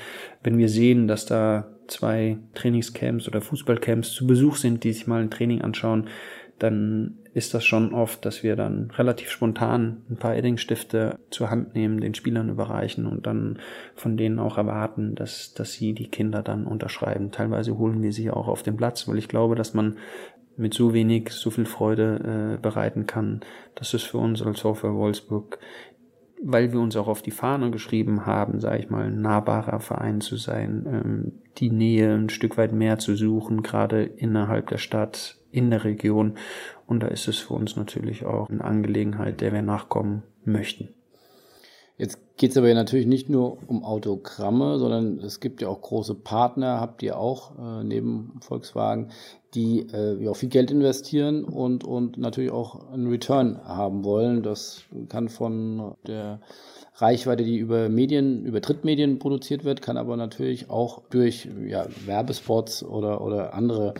[0.43, 5.21] wenn wir sehen, dass da zwei Trainingscamps oder Fußballcamps zu Besuch sind, die sich mal
[5.21, 6.07] ein Training anschauen,
[6.59, 11.75] dann ist das schon oft, dass wir dann relativ spontan ein paar Edding-Stifte zur Hand
[11.75, 13.59] nehmen, den Spielern überreichen und dann
[13.95, 17.31] von denen auch erwarten, dass, dass sie die Kinder dann unterschreiben.
[17.31, 19.97] Teilweise holen wir sie auch auf den Platz, weil ich glaube, dass man
[20.57, 23.39] mit so wenig so viel Freude äh, bereiten kann.
[23.75, 25.57] Das ist für uns als VfL Wolfsburg
[26.43, 30.21] weil wir uns auch auf die Fahne geschrieben haben, sage ich mal, ein nahbarer Verein
[30.21, 35.37] zu sein, ähm, die Nähe ein Stück weit mehr zu suchen, gerade innerhalb der Stadt,
[35.51, 36.37] in der Region.
[36.87, 40.89] Und da ist es für uns natürlich auch eine Angelegenheit, der wir nachkommen möchten.
[41.97, 45.79] Jetzt geht es aber ja natürlich nicht nur um Autogramme, sondern es gibt ja auch
[45.79, 49.09] große Partner, habt ihr auch äh, neben Volkswagen,
[49.53, 54.41] die äh, ja, viel Geld investieren und, und natürlich auch einen Return haben wollen.
[54.41, 56.39] Das kann von der
[57.01, 62.83] Reichweite, die über Medien, über Drittmedien produziert wird, kann aber natürlich auch durch ja, Werbespots
[62.83, 63.93] oder, oder andere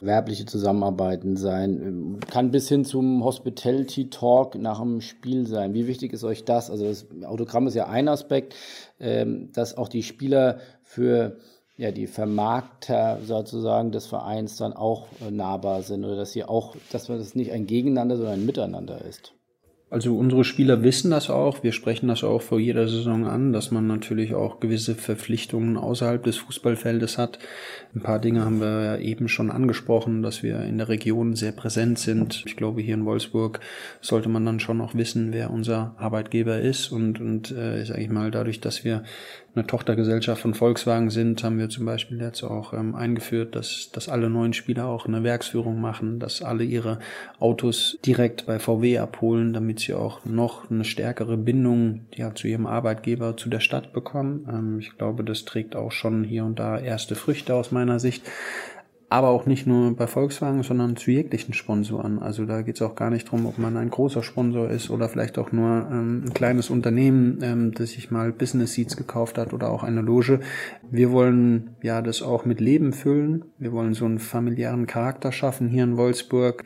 [0.00, 2.20] werbliche Zusammenarbeiten sein.
[2.30, 5.74] Kann bis hin zum Hospitality Talk nach dem Spiel sein.
[5.74, 6.70] Wie wichtig ist euch das?
[6.70, 8.54] Also das Autogramm ist ja ein Aspekt,
[9.00, 11.36] ähm, dass auch die Spieler für
[11.76, 16.74] ja, die Vermarkter sozusagen des Vereins dann auch äh, nahbar sind oder dass sie auch,
[16.90, 19.35] dass das nicht ein Gegeneinander, sondern ein Miteinander ist.
[19.88, 21.62] Also unsere Spieler wissen das auch.
[21.62, 26.24] Wir sprechen das auch vor jeder Saison an, dass man natürlich auch gewisse Verpflichtungen außerhalb
[26.24, 27.38] des Fußballfeldes hat.
[27.94, 31.52] Ein paar Dinge haben wir ja eben schon angesprochen, dass wir in der Region sehr
[31.52, 32.42] präsent sind.
[32.46, 33.60] Ich glaube, hier in Wolfsburg
[34.00, 36.90] sollte man dann schon auch wissen, wer unser Arbeitgeber ist.
[36.90, 39.04] Und, und äh, sage ich mal, dadurch, dass wir
[39.56, 44.08] eine Tochtergesellschaft von Volkswagen sind, haben wir zum Beispiel jetzt auch ähm, eingeführt, dass, dass
[44.08, 46.98] alle neuen Spieler auch eine Werksführung machen, dass alle ihre
[47.40, 52.66] Autos direkt bei VW abholen, damit sie auch noch eine stärkere Bindung ja, zu ihrem
[52.66, 54.46] Arbeitgeber, zu der Stadt bekommen.
[54.48, 58.22] Ähm, ich glaube, das trägt auch schon hier und da erste Früchte aus meiner Sicht
[59.16, 62.18] aber auch nicht nur bei Volkswagen, sondern zu jeglichen Sponsoren.
[62.18, 65.08] Also da geht es auch gar nicht drum, ob man ein großer Sponsor ist oder
[65.08, 69.54] vielleicht auch nur ähm, ein kleines Unternehmen, ähm, das sich mal Business Seats gekauft hat
[69.54, 70.40] oder auch eine Loge.
[70.90, 73.46] Wir wollen ja das auch mit Leben füllen.
[73.58, 76.64] Wir wollen so einen familiären Charakter schaffen hier in Wolfsburg.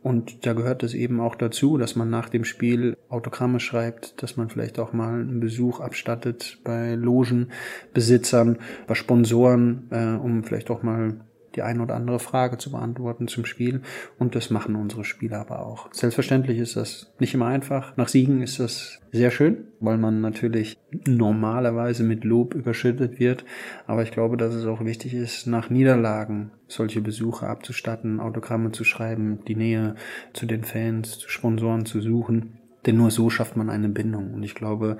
[0.00, 4.36] Und da gehört es eben auch dazu, dass man nach dem Spiel Autogramme schreibt, dass
[4.36, 10.84] man vielleicht auch mal einen Besuch abstattet bei Logenbesitzern, bei Sponsoren, äh, um vielleicht auch
[10.84, 11.16] mal
[11.54, 13.82] die eine oder andere Frage zu beantworten zum Spiel.
[14.18, 15.92] Und das machen unsere Spieler aber auch.
[15.92, 17.96] Selbstverständlich ist das nicht immer einfach.
[17.96, 23.44] Nach Siegen ist das sehr schön, weil man natürlich normalerweise mit Lob überschüttet wird.
[23.86, 28.84] Aber ich glaube, dass es auch wichtig ist, nach Niederlagen solche Besuche abzustatten, Autogramme zu
[28.84, 29.94] schreiben, die Nähe
[30.32, 32.58] zu den Fans, zu Sponsoren zu suchen.
[32.86, 34.34] Denn nur so schafft man eine Bindung.
[34.34, 34.98] Und ich glaube,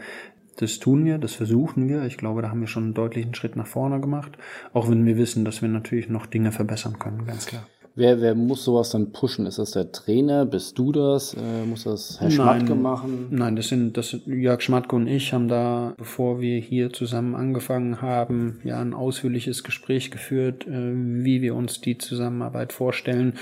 [0.61, 2.05] das tun wir, das versuchen wir.
[2.05, 4.37] Ich glaube, da haben wir schon einen deutlichen Schritt nach vorne gemacht.
[4.73, 7.67] Auch wenn wir wissen, dass wir natürlich noch Dinge verbessern können, ganz klar.
[7.99, 9.45] Wer, wer muss sowas dann pushen?
[9.45, 10.47] Ist das der Trainer?
[10.47, 11.35] Bist du das?
[11.35, 13.27] Äh, muss das Herr Schmatke machen?
[13.31, 18.01] Nein, das sind das Jörg Schmatke und ich haben da, bevor wir hier zusammen angefangen
[18.01, 23.33] haben, ja ein ausführliches Gespräch geführt, äh, wie wir uns die Zusammenarbeit vorstellen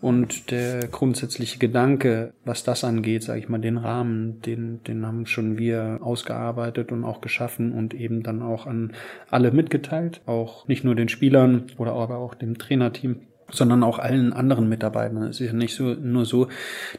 [0.00, 5.26] und der grundsätzliche Gedanke, was das angeht, sage ich mal, den Rahmen, den den haben
[5.26, 8.92] schon wir ausgearbeitet und auch geschaffen und eben dann auch an
[9.28, 13.16] alle mitgeteilt, auch nicht nur den Spielern oder aber auch dem Trainerteam
[13.50, 15.24] sondern auch allen anderen Mitarbeitern.
[15.24, 16.48] Es ist ja nicht so, nur so,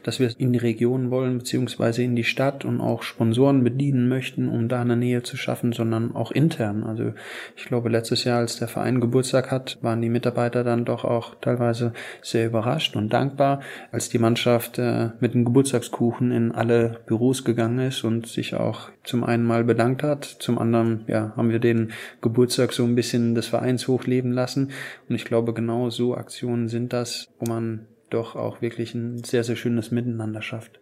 [0.03, 4.49] dass wir in die Region wollen, beziehungsweise in die Stadt und auch Sponsoren bedienen möchten,
[4.49, 6.83] um da eine Nähe zu schaffen, sondern auch intern.
[6.83, 7.13] Also
[7.55, 11.35] ich glaube, letztes Jahr, als der Verein Geburtstag hat, waren die Mitarbeiter dann doch auch
[11.41, 17.43] teilweise sehr überrascht und dankbar, als die Mannschaft äh, mit dem Geburtstagskuchen in alle Büros
[17.43, 21.59] gegangen ist und sich auch zum einen mal bedankt hat, zum anderen ja, haben wir
[21.59, 24.71] den Geburtstag so ein bisschen des Vereins hochleben lassen.
[25.07, 29.43] Und ich glaube, genau so Aktionen sind das, wo man doch auch wirklich ein sehr,
[29.43, 30.79] sehr schönes Miteinander schafft.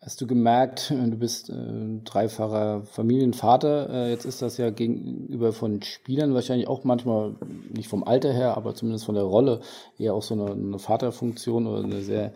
[0.00, 1.54] Hast du gemerkt, du bist äh,
[2.04, 7.36] dreifacher Familienvater, äh, jetzt ist das ja gegenüber von Spielern wahrscheinlich auch manchmal,
[7.74, 9.60] nicht vom Alter her, aber zumindest von der Rolle,
[9.98, 12.34] eher auch so eine, eine Vaterfunktion oder eine sehr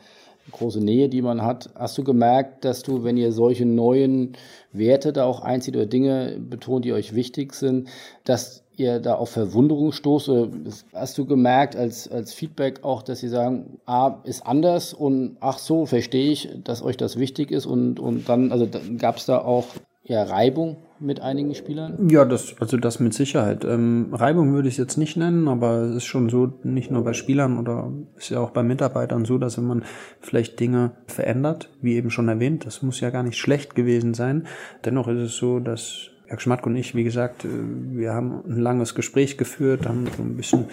[0.51, 1.69] große Nähe, die man hat.
[1.75, 4.33] Hast du gemerkt, dass du, wenn ihr solche neuen
[4.73, 7.89] Werte da auch einzieht oder Dinge betont, die euch wichtig sind,
[8.25, 10.29] dass ihr da auf Verwunderung stoßt?
[10.29, 10.49] Oder
[10.93, 15.59] hast du gemerkt als, als Feedback auch, dass sie sagen, A, ist anders und ach
[15.59, 18.69] so, verstehe ich, dass euch das wichtig ist und, und dann, also
[18.99, 19.67] gab es da auch
[20.09, 22.09] ja, Reibung mit einigen Spielern?
[22.09, 23.65] Ja, das, also das mit Sicherheit.
[23.65, 27.05] Ähm, Reibung würde ich es jetzt nicht nennen, aber es ist schon so, nicht nur
[27.05, 29.85] bei Spielern oder ist ja auch bei Mitarbeitern so, dass wenn man
[30.21, 34.47] vielleicht Dinge verändert, wie eben schon erwähnt, das muss ja gar nicht schlecht gewesen sein.
[34.85, 38.61] Dennoch ist es so, dass Jörg Schmatk und ich, wie gesagt, äh, wir haben ein
[38.61, 40.67] langes Gespräch geführt, haben so ein bisschen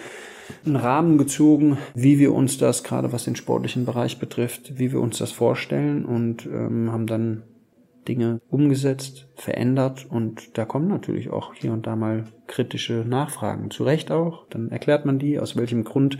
[0.64, 5.00] einen Rahmen gezogen, wie wir uns das, gerade was den sportlichen Bereich betrifft, wie wir
[5.00, 7.42] uns das vorstellen und ähm, haben dann
[8.06, 13.70] Dinge umgesetzt, verändert und da kommen natürlich auch hier und da mal kritische Nachfragen.
[13.70, 16.18] Zu Recht auch, dann erklärt man die, aus welchem Grund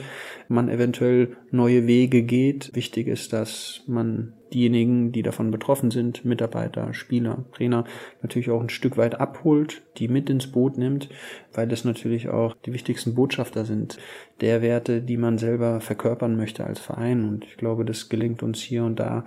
[0.48, 2.74] man eventuell neue Wege geht.
[2.74, 7.84] Wichtig ist, dass man diejenigen, die davon betroffen sind, Mitarbeiter, Spieler, Trainer,
[8.22, 11.08] natürlich auch ein Stück weit abholt, die mit ins Boot nimmt,
[11.52, 13.98] weil das natürlich auch die wichtigsten Botschafter sind
[14.40, 17.28] der Werte, die man selber verkörpern möchte als Verein.
[17.28, 19.24] Und ich glaube, das gelingt uns hier und da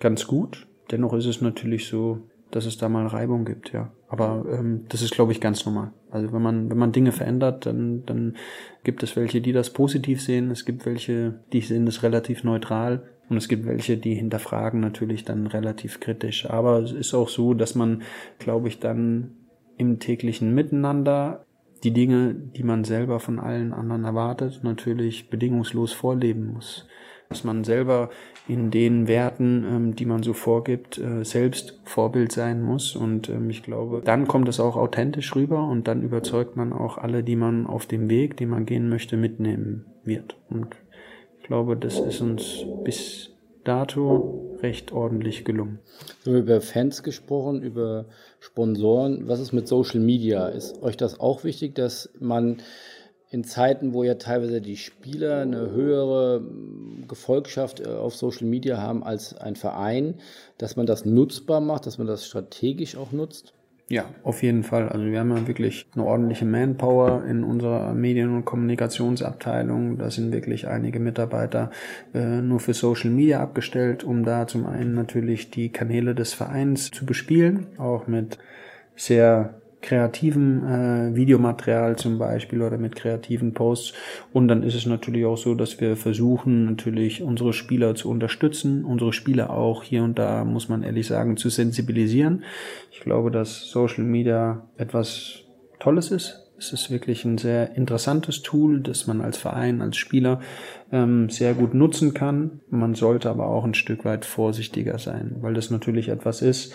[0.00, 0.66] ganz gut.
[0.92, 2.18] Dennoch ist es natürlich so,
[2.52, 3.90] dass es da mal Reibung gibt, ja.
[4.08, 5.92] Aber ähm, das ist, glaube ich, ganz normal.
[6.10, 8.36] Also wenn man, wenn man Dinge verändert, dann, dann
[8.84, 13.08] gibt es welche, die das positiv sehen, es gibt welche, die sehen das relativ neutral
[13.30, 16.48] und es gibt welche, die hinterfragen natürlich dann relativ kritisch.
[16.48, 18.02] Aber es ist auch so, dass man,
[18.38, 19.32] glaube ich, dann
[19.78, 21.46] im täglichen Miteinander
[21.84, 26.86] die Dinge, die man selber von allen anderen erwartet, natürlich bedingungslos vorleben muss
[27.32, 28.10] dass man selber
[28.48, 32.96] in den Werten, ähm, die man so vorgibt, äh, selbst Vorbild sein muss.
[32.96, 36.98] Und ähm, ich glaube, dann kommt es auch authentisch rüber und dann überzeugt man auch
[36.98, 40.36] alle, die man auf dem Weg, den man gehen möchte, mitnehmen wird.
[40.50, 40.76] Und
[41.40, 43.30] ich glaube, das ist uns bis
[43.64, 45.78] dato recht ordentlich gelungen.
[46.24, 48.06] Wir haben über Fans gesprochen, über
[48.40, 49.28] Sponsoren.
[49.28, 50.48] Was ist mit Social Media?
[50.48, 52.58] Ist euch das auch wichtig, dass man
[53.32, 58.76] in Zeiten, wo ja teilweise die Spieler eine höhere hm, Gefolgschaft äh, auf Social Media
[58.76, 60.16] haben als ein Verein,
[60.58, 63.54] dass man das nutzbar macht, dass man das strategisch auch nutzt?
[63.88, 64.90] Ja, auf jeden Fall.
[64.90, 69.96] Also wir haben ja wirklich eine ordentliche Manpower in unserer Medien- und Kommunikationsabteilung.
[69.96, 71.70] Da sind wirklich einige Mitarbeiter
[72.14, 76.90] äh, nur für Social Media abgestellt, um da zum einen natürlich die Kanäle des Vereins
[76.90, 78.38] zu bespielen, auch mit
[78.94, 83.92] sehr kreativen äh, Videomaterial zum Beispiel oder mit kreativen Posts.
[84.32, 88.84] Und dann ist es natürlich auch so, dass wir versuchen, natürlich unsere Spieler zu unterstützen,
[88.84, 92.44] unsere Spieler auch hier und da, muss man ehrlich sagen, zu sensibilisieren.
[92.92, 95.40] Ich glaube, dass Social Media etwas
[95.80, 96.38] Tolles ist.
[96.56, 100.40] Es ist wirklich ein sehr interessantes Tool, das man als Verein, als Spieler
[100.92, 102.60] ähm, sehr gut nutzen kann.
[102.70, 106.72] Man sollte aber auch ein Stück weit vorsichtiger sein, weil das natürlich etwas ist,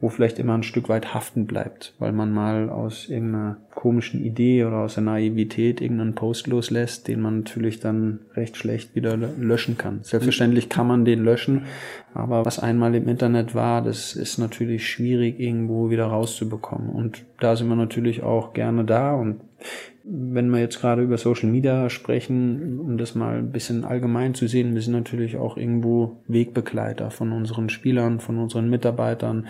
[0.00, 4.64] wo vielleicht immer ein Stück weit haften bleibt, weil man mal aus irgendeiner komischen Idee
[4.64, 9.76] oder aus der Naivität irgendeinen Post loslässt, den man natürlich dann recht schlecht wieder löschen
[9.76, 10.00] kann.
[10.02, 11.66] Selbstverständlich kann man den löschen,
[12.14, 16.90] aber was einmal im Internet war, das ist natürlich schwierig irgendwo wieder rauszubekommen.
[16.90, 19.40] Und da sind wir natürlich auch gerne da und
[20.10, 24.48] wenn wir jetzt gerade über Social Media sprechen, um das mal ein bisschen allgemein zu
[24.48, 29.48] sehen, wir sind natürlich auch irgendwo Wegbegleiter von unseren Spielern, von unseren Mitarbeitern.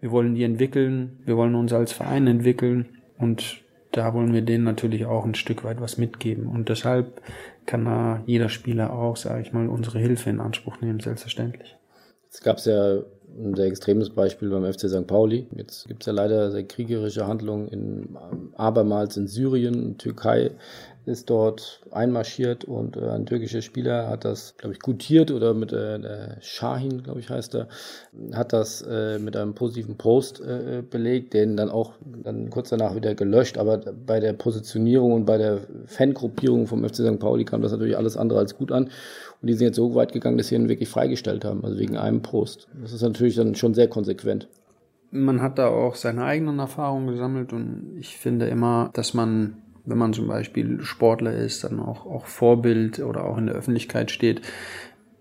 [0.00, 2.88] Wir wollen die entwickeln, wir wollen uns als Verein entwickeln
[3.18, 6.46] und da wollen wir denen natürlich auch ein Stück weit was mitgeben.
[6.46, 7.22] Und deshalb
[7.66, 11.76] kann da jeder Spieler auch, sage ich mal, unsere Hilfe in Anspruch nehmen, selbstverständlich.
[12.30, 13.00] Es gab ja
[13.38, 15.06] ein sehr extremes Beispiel beim FC St.
[15.06, 15.46] Pauli.
[15.56, 18.16] Jetzt gibt es ja leider sehr kriegerische Handlungen in,
[18.56, 20.52] abermals in Syrien, Türkei
[21.06, 25.72] ist dort einmarschiert und äh, ein türkischer Spieler hat das, glaube ich, gutiert oder mit
[25.72, 27.68] äh, Shahin, glaube ich, heißt er,
[28.32, 32.94] hat das äh, mit einem positiven Post äh, belegt, den dann auch dann kurz danach
[32.94, 33.56] wieder gelöscht.
[33.56, 37.18] Aber bei der Positionierung und bei der Fangruppierung vom FC St.
[37.18, 38.90] Pauli kam das natürlich alles andere als gut an.
[39.40, 41.96] Und die sind jetzt so weit gegangen, dass sie ihn wirklich freigestellt haben, also wegen
[41.96, 42.68] einem Post.
[42.80, 44.48] Das ist natürlich dann schon sehr konsequent
[45.12, 49.98] man hat da auch seine eigenen Erfahrungen gesammelt und ich finde immer, dass man wenn
[49.98, 54.42] man zum Beispiel Sportler ist, dann auch, auch Vorbild oder auch in der Öffentlichkeit steht,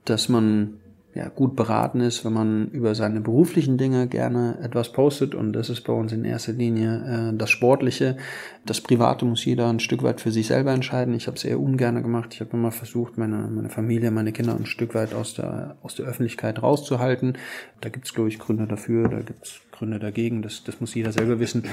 [0.05, 0.78] dass man
[1.15, 5.33] ja, gut beraten ist, wenn man über seine beruflichen Dinge gerne etwas postet.
[5.33, 8.17] Und das ist bei uns in erster Linie äh, das Sportliche.
[8.65, 11.15] Das Private muss jeder ein Stück weit für sich selber entscheiden.
[11.15, 12.35] Ich habe es eher ungern gemacht.
[12.35, 15.95] Ich habe immer versucht, meine, meine Familie, meine Kinder ein Stück weit aus der, aus
[15.95, 17.37] der Öffentlichkeit rauszuhalten.
[17.81, 20.41] Da gibt es, glaube ich, Gründe dafür, da gibt es Gründe dagegen.
[20.41, 21.63] Das, das muss jeder selber wissen.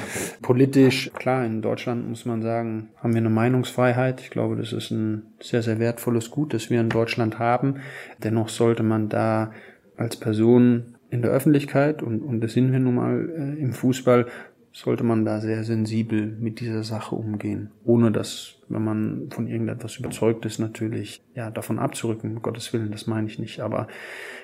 [0.40, 4.20] Politisch, klar, in Deutschland muss man sagen, haben wir eine Meinungsfreiheit.
[4.20, 7.80] Ich glaube, das ist ein sehr, sehr wertvolles Gut, das wir in Deutschland haben.
[8.22, 9.50] Dennoch sollte man da
[9.96, 14.26] als Person in der Öffentlichkeit, und, und das sind wir nun mal äh, im Fußball,
[14.72, 19.96] sollte man da sehr sensibel mit dieser Sache umgehen, ohne dass, wenn man von irgendetwas
[19.96, 22.36] überzeugt ist, natürlich ja davon abzurücken.
[22.36, 23.60] Um Gottes Willen, das meine ich nicht.
[23.60, 23.88] Aber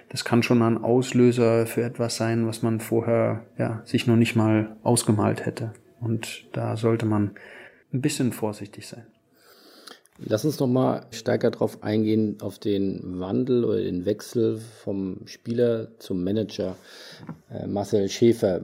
[0.09, 4.37] das kann schon ein Auslöser für etwas sein, was man vorher ja sich noch nicht
[4.37, 5.73] mal ausgemalt hätte.
[6.01, 7.33] Und da sollte man
[7.93, 9.07] ein bisschen vorsichtig sein.
[10.19, 15.89] Lass uns noch mal stärker darauf eingehen, auf den Wandel oder den Wechsel vom Spieler
[15.99, 16.77] zum Manager.
[17.51, 18.61] Äh, Marcel Schäfer,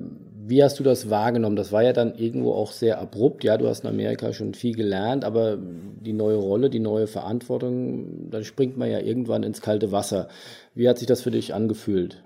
[0.49, 1.57] wie hast du das wahrgenommen?
[1.57, 3.45] Das war ja dann irgendwo auch sehr abrupt.
[3.45, 8.31] Ja, du hast in Amerika schon viel gelernt, aber die neue Rolle, die neue Verantwortung,
[8.31, 10.29] dann springt man ja irgendwann ins kalte Wasser.
[10.75, 12.23] Wie hat sich das für dich angefühlt?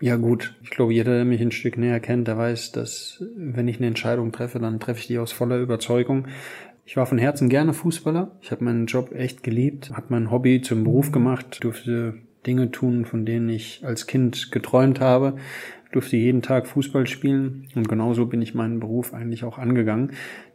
[0.00, 3.68] Ja gut, ich glaube, jeder, der mich ein Stück näher kennt, der weiß, dass wenn
[3.68, 6.26] ich eine Entscheidung treffe, dann treffe ich die aus voller Überzeugung.
[6.84, 8.32] Ich war von Herzen gerne Fußballer.
[8.40, 12.14] Ich habe meinen Job echt geliebt, habe mein Hobby zum Beruf gemacht, durfte
[12.46, 15.36] Dinge tun, von denen ich als Kind geträumt habe,
[15.92, 20.12] durfte jeden Tag Fußball spielen und genauso bin ich meinen Beruf eigentlich auch angegangen.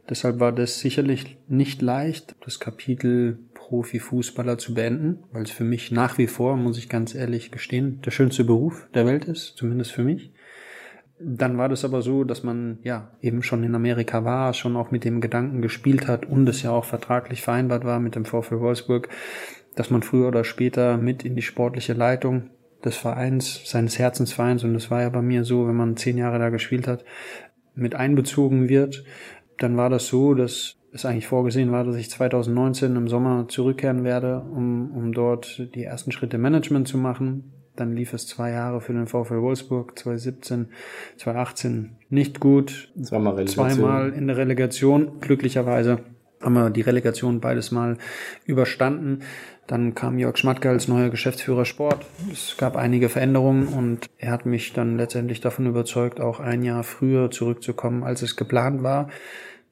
[0.10, 5.92] Deshalb war das sicherlich nicht leicht, das Kapitel Profifußballer zu beenden, weil es für mich
[5.92, 9.92] nach wie vor, muss ich ganz ehrlich gestehen, der schönste Beruf der Welt ist, zumindest
[9.92, 10.32] für mich.
[11.20, 14.92] Dann war das aber so, dass man ja eben schon in Amerika war, schon auch
[14.92, 18.60] mit dem Gedanken gespielt hat und es ja auch vertraglich vereinbart war mit dem VfL
[18.60, 19.10] Wolfsburg,
[19.76, 22.50] dass man früher oder später mit in die sportliche Leitung
[22.84, 26.40] des Vereins, seines Herzensvereins, und das war ja bei mir so, wenn man zehn Jahre
[26.40, 27.04] da gespielt hat,
[27.76, 29.04] mit einbezogen wird.
[29.58, 34.04] Dann war das so, dass es eigentlich vorgesehen war, dass ich 2019 im Sommer zurückkehren
[34.04, 37.52] werde, um, um dort die ersten Schritte Management zu machen.
[37.76, 40.70] Dann lief es zwei Jahre für den VfL Wolfsburg, 2017,
[41.18, 42.92] 2018 nicht gut.
[43.02, 45.20] Zweimal, Zweimal in der Relegation.
[45.20, 46.00] Glücklicherweise
[46.42, 47.98] haben wir die Relegation beides Mal
[48.46, 49.20] überstanden.
[49.68, 52.06] Dann kam Jörg Schmatke als neuer Geschäftsführer Sport.
[52.32, 56.84] Es gab einige Veränderungen und er hat mich dann letztendlich davon überzeugt, auch ein Jahr
[56.84, 59.10] früher zurückzukommen, als es geplant war.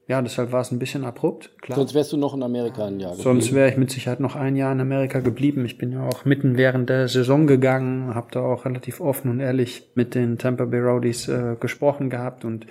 [0.08, 1.50] Ja, deshalb war es ein bisschen abrupt.
[1.60, 1.76] Klar.
[1.78, 3.22] Sonst wärst du noch in Amerika ein Jahr geblieben.
[3.22, 5.64] Sonst wäre ich mit Sicherheit noch ein Jahr in Amerika geblieben.
[5.64, 9.40] Ich bin ja auch mitten während der Saison gegangen, habe da auch relativ offen und
[9.40, 12.66] ehrlich mit den Tampa Bay Rowdies äh, gesprochen gehabt und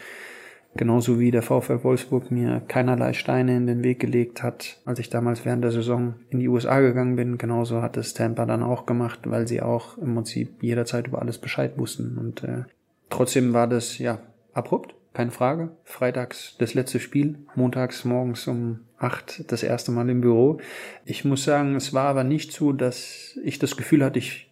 [0.76, 5.10] genauso wie der VfL Wolfsburg mir keinerlei Steine in den Weg gelegt hat, als ich
[5.10, 7.38] damals während der Saison in die USA gegangen bin.
[7.38, 11.38] Genauso hat es Tampa dann auch gemacht, weil sie auch im Prinzip jederzeit über alles
[11.38, 12.18] Bescheid wussten.
[12.18, 12.64] Und äh,
[13.10, 14.20] trotzdem war das ja
[14.54, 15.72] abrupt keine Frage.
[15.84, 20.60] Freitags das letzte Spiel, montags morgens um acht das erste Mal im Büro.
[21.06, 24.52] Ich muss sagen, es war aber nicht so, dass ich das Gefühl hatte, ich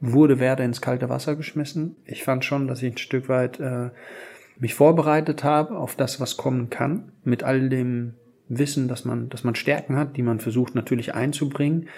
[0.00, 1.96] wurde Werder ins kalte Wasser geschmissen.
[2.04, 3.90] Ich fand schon, dass ich ein Stück weit äh,
[4.58, 8.14] mich vorbereitet habe auf das, was kommen kann, mit all dem
[8.48, 11.88] Wissen, dass man, dass man Stärken hat, die man versucht natürlich einzubringen,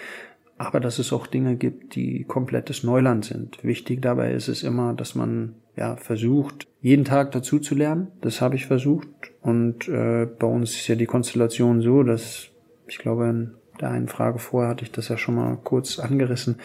[0.57, 3.63] aber dass es auch Dinge gibt, die komplettes Neuland sind.
[3.63, 8.09] Wichtig dabei ist es immer, dass man ja versucht, jeden Tag dazu zu lernen.
[8.21, 9.07] Das habe ich versucht.
[9.41, 12.49] Und äh, bei uns ist ja die Konstellation so, dass
[12.87, 16.57] ich glaube, in der einen Frage vorher hatte ich das ja schon mal kurz angerissen,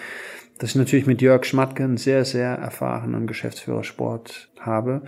[0.59, 5.03] dass ich natürlich mit Jörg Schmatke einen sehr, sehr erfahrenen Geschäftsführer Sport habe,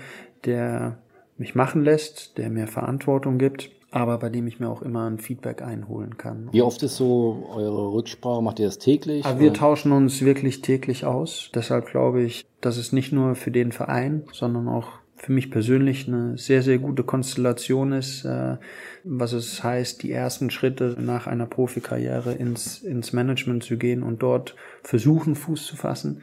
[0.48, 0.98] der
[1.36, 5.18] mich machen lässt, der mir Verantwortung gibt aber bei dem ich mir auch immer ein
[5.18, 6.48] Feedback einholen kann.
[6.52, 8.42] Wie oft ist so eure Rücksprache?
[8.42, 9.24] Macht ihr das täglich?
[9.24, 11.50] Aber wir tauschen uns wirklich täglich aus.
[11.54, 16.06] Deshalb glaube ich, dass es nicht nur für den Verein, sondern auch für mich persönlich
[16.06, 18.56] eine sehr, sehr gute Konstellation ist, äh,
[19.02, 24.22] was es heißt, die ersten Schritte nach einer Profikarriere ins, ins Management zu gehen und
[24.22, 26.22] dort versuchen, Fuß zu fassen,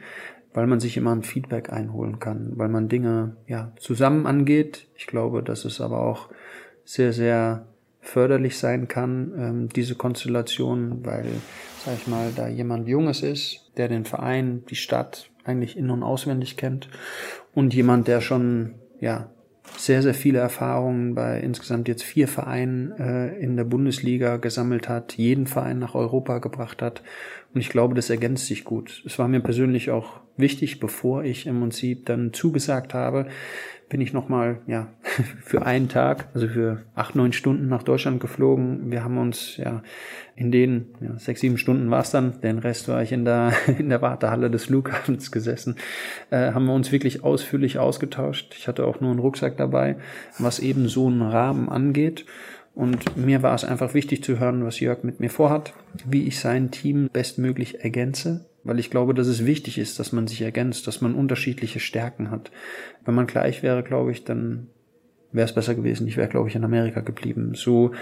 [0.56, 4.88] weil man sich immer ein Feedback einholen kann, weil man Dinge ja zusammen angeht.
[4.96, 6.30] Ich glaube, dass es aber auch
[6.82, 7.66] sehr, sehr
[8.00, 11.26] förderlich sein kann, ähm, diese Konstellation, weil,
[11.84, 16.02] sag ich mal, da jemand Junges ist, der den Verein, die Stadt eigentlich in- und
[16.02, 16.88] auswendig kennt
[17.54, 19.28] und jemand, der schon, ja,
[19.76, 25.14] sehr, sehr viele Erfahrungen bei insgesamt jetzt vier Vereinen äh, in der Bundesliga gesammelt hat,
[25.16, 27.02] jeden Verein nach Europa gebracht hat.
[27.54, 29.02] Und ich glaube, das ergänzt sich gut.
[29.06, 33.28] Es war mir persönlich auch wichtig, bevor ich im Prinzip dann zugesagt habe,
[33.88, 34.88] bin ich nochmal, ja,
[35.42, 38.90] für einen Tag, also für acht, neun Stunden nach Deutschland geflogen.
[38.90, 39.82] Wir haben uns ja
[40.34, 43.52] in den ja, sechs, sieben Stunden war es dann, den Rest war ich in der,
[43.78, 45.76] in der Wartehalle des Flughafens gesessen,
[46.30, 48.54] äh, haben wir uns wirklich ausführlich ausgetauscht.
[48.58, 49.96] Ich hatte auch nur einen Rucksack dabei,
[50.38, 52.26] was eben so einen Rahmen angeht.
[52.74, 55.72] Und mir war es einfach wichtig zu hören, was Jörg mit mir vorhat,
[56.04, 60.26] wie ich sein Team bestmöglich ergänze, weil ich glaube, dass es wichtig ist, dass man
[60.26, 62.50] sich ergänzt, dass man unterschiedliche Stärken hat.
[63.04, 64.68] Wenn man gleich wäre, glaube ich, dann
[65.32, 66.08] wäre es besser gewesen.
[66.08, 67.54] Ich wäre, glaube ich, in Amerika geblieben.
[67.54, 67.92] So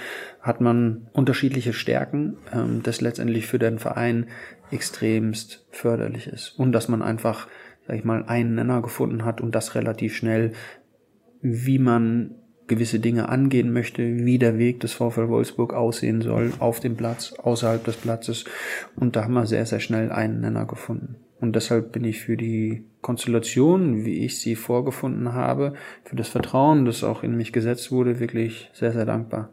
[0.40, 4.26] hat man unterschiedliche Stärken, ähm, das letztendlich für den Verein
[4.70, 6.50] extremst förderlich ist.
[6.58, 7.48] Und dass man einfach,
[7.86, 10.52] sag ich mal, einen Nenner gefunden hat und das relativ schnell,
[11.42, 12.36] wie man
[12.66, 17.34] gewisse Dinge angehen möchte, wie der Weg des VfL Wolfsburg aussehen soll, auf dem Platz,
[17.34, 18.44] außerhalb des Platzes.
[18.96, 21.16] Und da haben wir sehr, sehr schnell einen Nenner gefunden.
[21.40, 26.86] Und deshalb bin ich für die Konstellation, wie ich sie vorgefunden habe, für das Vertrauen,
[26.86, 29.50] das auch in mich gesetzt wurde, wirklich sehr, sehr dankbar.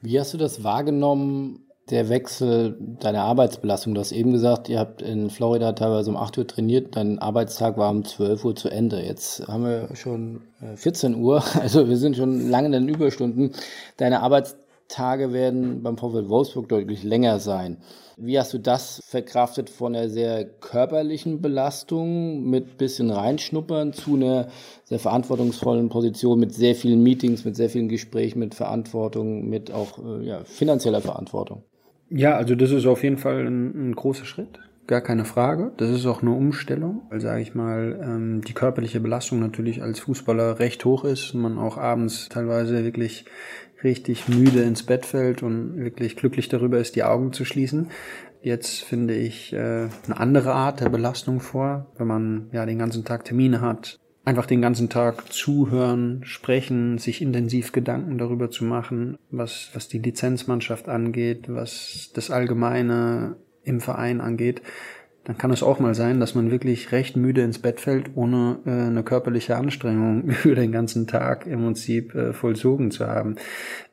[0.00, 3.94] Wie hast du das wahrgenommen, der Wechsel deiner Arbeitsbelastung?
[3.94, 7.76] Du hast eben gesagt, ihr habt in Florida teilweise um 8 Uhr trainiert, dein Arbeitstag
[7.76, 9.00] war um 12 Uhr zu Ende.
[9.02, 10.42] Jetzt haben wir schon
[10.74, 13.52] 14 äh, Uhr, also wir sind schon lange in den Überstunden.
[13.96, 17.78] Deine Arbeitstage werden beim VfL Wolfsburg deutlich länger sein.
[18.18, 24.48] Wie hast du das verkraftet von einer sehr körperlichen Belastung mit bisschen reinschnuppern zu einer
[24.84, 29.98] sehr verantwortungsvollen Position mit sehr vielen Meetings, mit sehr vielen Gesprächen, mit Verantwortung, mit auch
[29.98, 31.62] äh, ja, finanzieller Verantwortung?
[32.08, 34.60] Ja, also das ist auf jeden Fall ein, ein großer Schritt.
[34.86, 35.72] Gar keine Frage.
[35.78, 39.98] Das ist auch eine Umstellung, weil, sage ich mal, ähm, die körperliche Belastung natürlich als
[39.98, 41.34] Fußballer recht hoch ist.
[41.34, 43.24] Man auch abends teilweise wirklich
[43.82, 47.88] richtig müde ins Bett fällt und wirklich glücklich darüber ist, die Augen zu schließen.
[48.42, 53.04] Jetzt finde ich äh, eine andere Art der Belastung vor, wenn man ja den ganzen
[53.04, 59.16] Tag Termine hat, einfach den ganzen Tag zuhören, sprechen, sich intensiv Gedanken darüber zu machen,
[59.30, 64.62] was, was die Lizenzmannschaft angeht, was das Allgemeine im Verein angeht
[65.26, 68.58] dann kann es auch mal sein, dass man wirklich recht müde ins Bett fällt, ohne
[68.64, 73.34] äh, eine körperliche Anstrengung über den ganzen Tag im Prinzip äh, vollzogen zu haben.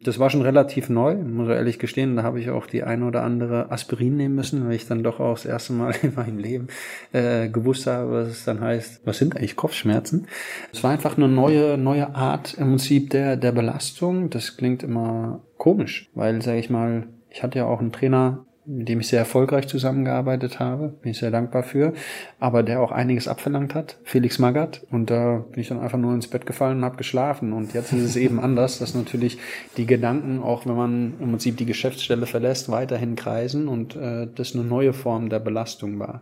[0.03, 2.15] Das war schon relativ neu, muss ich ehrlich gestehen.
[2.15, 5.19] Da habe ich auch die ein oder andere Aspirin nehmen müssen, weil ich dann doch
[5.19, 6.67] auch das erste Mal in meinem Leben
[7.13, 10.27] äh, gewusst habe, was es dann heißt, was sind eigentlich Kopfschmerzen.
[10.71, 14.29] Es war einfach eine neue, neue Art im Prinzip der, der Belastung.
[14.29, 18.88] Das klingt immer komisch, weil, sage ich mal, ich hatte ja auch einen Trainer mit
[18.88, 21.93] dem ich sehr erfolgreich zusammengearbeitet habe, bin ich sehr dankbar für,
[22.39, 24.86] aber der auch einiges abverlangt hat, Felix Magath.
[24.91, 27.53] Und da bin ich dann einfach nur ins Bett gefallen und habe geschlafen.
[27.53, 29.38] Und jetzt ist es eben anders, dass natürlich
[29.78, 34.55] die Gedanken, auch wenn man im Prinzip die Geschäftsstelle verlässt, weiterhin kreisen und äh, das
[34.55, 36.22] eine neue Form der Belastung war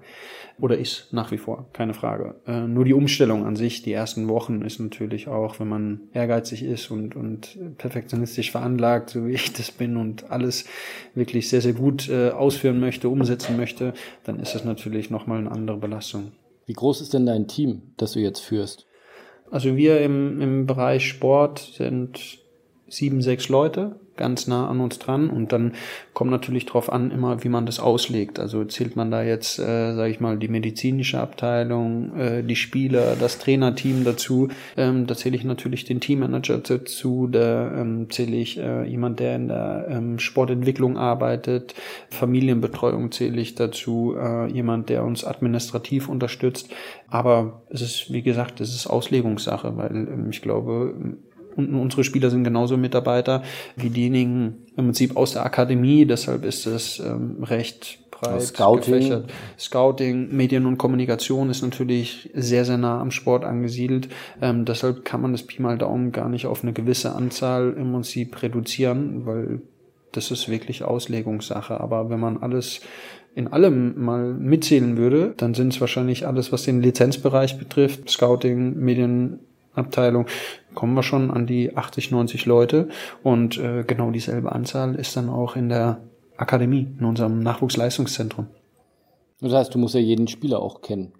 [0.62, 2.36] oder ist nach wie vor, keine Frage.
[2.46, 6.64] Äh, nur die Umstellung an sich, die ersten Wochen ist natürlich auch, wenn man ehrgeizig
[6.64, 10.66] ist und, und perfektionistisch veranlagt, so wie ich das bin und alles
[11.16, 15.52] wirklich sehr, sehr gut äh, ausführen möchte, umsetzen möchte, dann ist es natürlich nochmal eine
[15.52, 16.32] andere Belastung.
[16.66, 18.88] Wie groß ist denn dein Team, das du jetzt führst?
[19.50, 22.40] Also wir im, im Bereich Sport sind
[22.88, 25.74] sieben, sechs Leute ganz nah an uns dran und dann
[26.14, 28.38] kommt natürlich drauf an, immer wie man das auslegt.
[28.38, 33.16] Also zählt man da jetzt, äh, sage ich mal, die medizinische Abteilung, äh, die Spieler,
[33.20, 34.50] das Trainerteam dazu.
[34.78, 39.36] Ähm, da zähle ich natürlich den Teammanager dazu, da ähm, zähle ich äh, jemand, der
[39.38, 41.74] in der ähm, Sportentwicklung arbeitet,
[42.12, 46.70] Familienbetreuung zähle ich dazu, äh, jemand, der uns administrativ unterstützt.
[47.10, 50.94] Aber es ist, wie gesagt, es ist Auslegungssache, weil ähm, ich glaube,
[51.56, 53.44] und unsere Spieler sind genauso Mitarbeiter
[53.76, 56.06] wie diejenigen im Prinzip aus der Akademie.
[56.06, 58.94] Deshalb ist es ähm, recht breit Scouting.
[58.94, 59.32] gefächert.
[59.60, 64.10] Scouting, Medien und Kommunikation ist natürlich sehr, sehr nah am Sport angesiedelt.
[64.42, 67.92] Ähm, deshalb kann man das Pi mal Daumen gar nicht auf eine gewisse Anzahl im
[67.92, 69.62] Prinzip reduzieren, weil
[70.12, 71.80] das ist wirklich Auslegungssache.
[71.80, 72.82] Aber wenn man alles
[73.34, 78.78] in allem mal mitzählen würde, dann sind es wahrscheinlich alles, was den Lizenzbereich betrifft, Scouting,
[78.78, 79.40] Medien,
[79.74, 80.26] Abteilung
[80.74, 82.90] kommen wir schon an die 80, 90 Leute
[83.24, 86.02] und äh, genau dieselbe Anzahl ist dann auch in der
[86.38, 88.48] Akademie, in unserem Nachwuchsleistungszentrum.
[89.42, 91.14] Das heißt, du musst ja jeden Spieler auch kennen.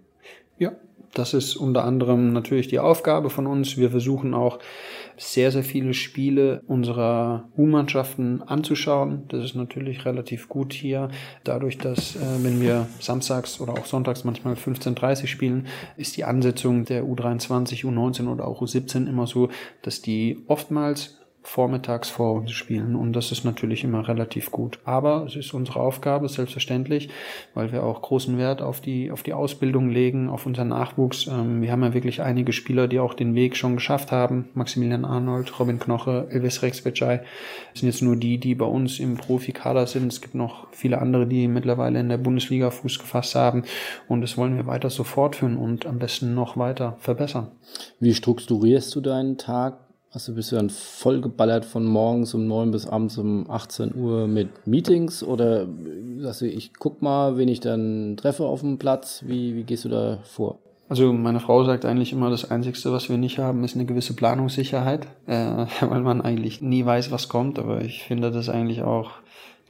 [0.58, 0.72] Ja,
[1.14, 3.76] das ist unter anderem natürlich die Aufgabe von uns.
[3.76, 4.58] Wir versuchen auch
[5.18, 9.24] sehr, sehr viele Spiele unserer U-Mannschaften anzuschauen.
[9.28, 11.10] Das ist natürlich relativ gut hier.
[11.44, 16.84] Dadurch, dass äh, wenn wir samstags oder auch sonntags manchmal 15.30 spielen, ist die Ansetzung
[16.86, 19.50] der U23, U19 oder auch U17 immer so,
[19.82, 24.78] dass die oftmals vormittags vor uns spielen und das ist natürlich immer relativ gut.
[24.84, 27.08] Aber es ist unsere Aufgabe, selbstverständlich,
[27.54, 31.26] weil wir auch großen Wert auf die, auf die Ausbildung legen, auf unseren Nachwuchs.
[31.26, 34.48] Ähm, wir haben ja wirklich einige Spieler, die auch den Weg schon geschafft haben.
[34.54, 37.18] Maximilian Arnold, Robin Knoche, Elvis Rexbecai.
[37.72, 40.12] Das sind jetzt nur die, die bei uns im Profikader sind.
[40.12, 43.64] Es gibt noch viele andere, die mittlerweile in der Bundesliga Fuß gefasst haben
[44.08, 47.50] und das wollen wir weiter so fortführen und am besten noch weiter verbessern.
[47.98, 49.81] Wie strukturierst du deinen Tag?
[50.12, 54.66] Also bist du dann vollgeballert von morgens um neun bis abends um 18 Uhr mit
[54.66, 55.66] Meetings oder
[56.18, 59.24] sagst du, ich guck mal, wen ich dann treffe auf dem Platz?
[59.26, 60.58] Wie, wie gehst du da vor?
[60.90, 64.12] Also meine Frau sagt eigentlich immer, das Einzigste, was wir nicht haben, ist eine gewisse
[64.12, 67.58] Planungssicherheit, äh, weil man eigentlich nie weiß, was kommt.
[67.58, 69.12] Aber ich finde das eigentlich auch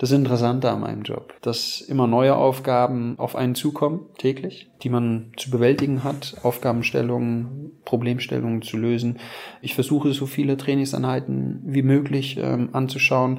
[0.02, 5.30] das Interessante an meinem Job, dass immer neue Aufgaben auf einen zukommen, täglich, die man
[5.36, 9.20] zu bewältigen hat, Aufgabenstellungen, Problemstellungen zu lösen.
[9.60, 13.38] Ich versuche so viele Trainingseinheiten wie möglich ähm, anzuschauen,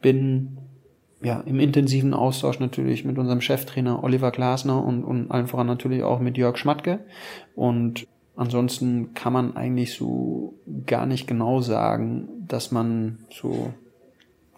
[0.00, 0.58] bin
[1.22, 6.02] ja, im intensiven Austausch natürlich mit unserem Cheftrainer Oliver Glasner und, und allen voran natürlich
[6.02, 6.98] auch mit Jörg Schmatke.
[7.54, 13.72] Und ansonsten kann man eigentlich so gar nicht genau sagen, dass man so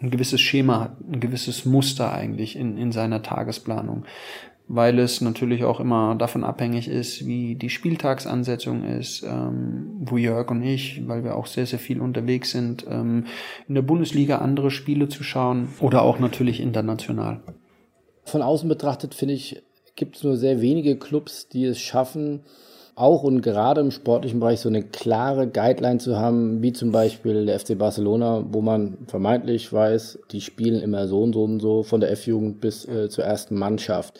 [0.01, 4.05] ein gewisses Schema hat, ein gewisses Muster eigentlich in, in seiner Tagesplanung,
[4.67, 10.49] weil es natürlich auch immer davon abhängig ist, wie die Spieltagsansetzung ist, ähm, wo Jörg
[10.51, 13.25] und ich, weil wir auch sehr, sehr viel unterwegs sind, ähm,
[13.67, 17.41] in der Bundesliga andere Spiele zu schauen oder auch natürlich international.
[18.25, 19.61] Von außen betrachtet, finde ich,
[19.95, 22.41] gibt es nur sehr wenige Clubs, die es schaffen,
[22.95, 27.45] auch und gerade im sportlichen Bereich so eine klare Guideline zu haben, wie zum Beispiel
[27.45, 31.83] der FC Barcelona, wo man vermeintlich weiß, die spielen immer so und so und so
[31.83, 34.19] von der F-Jugend bis äh, zur ersten Mannschaft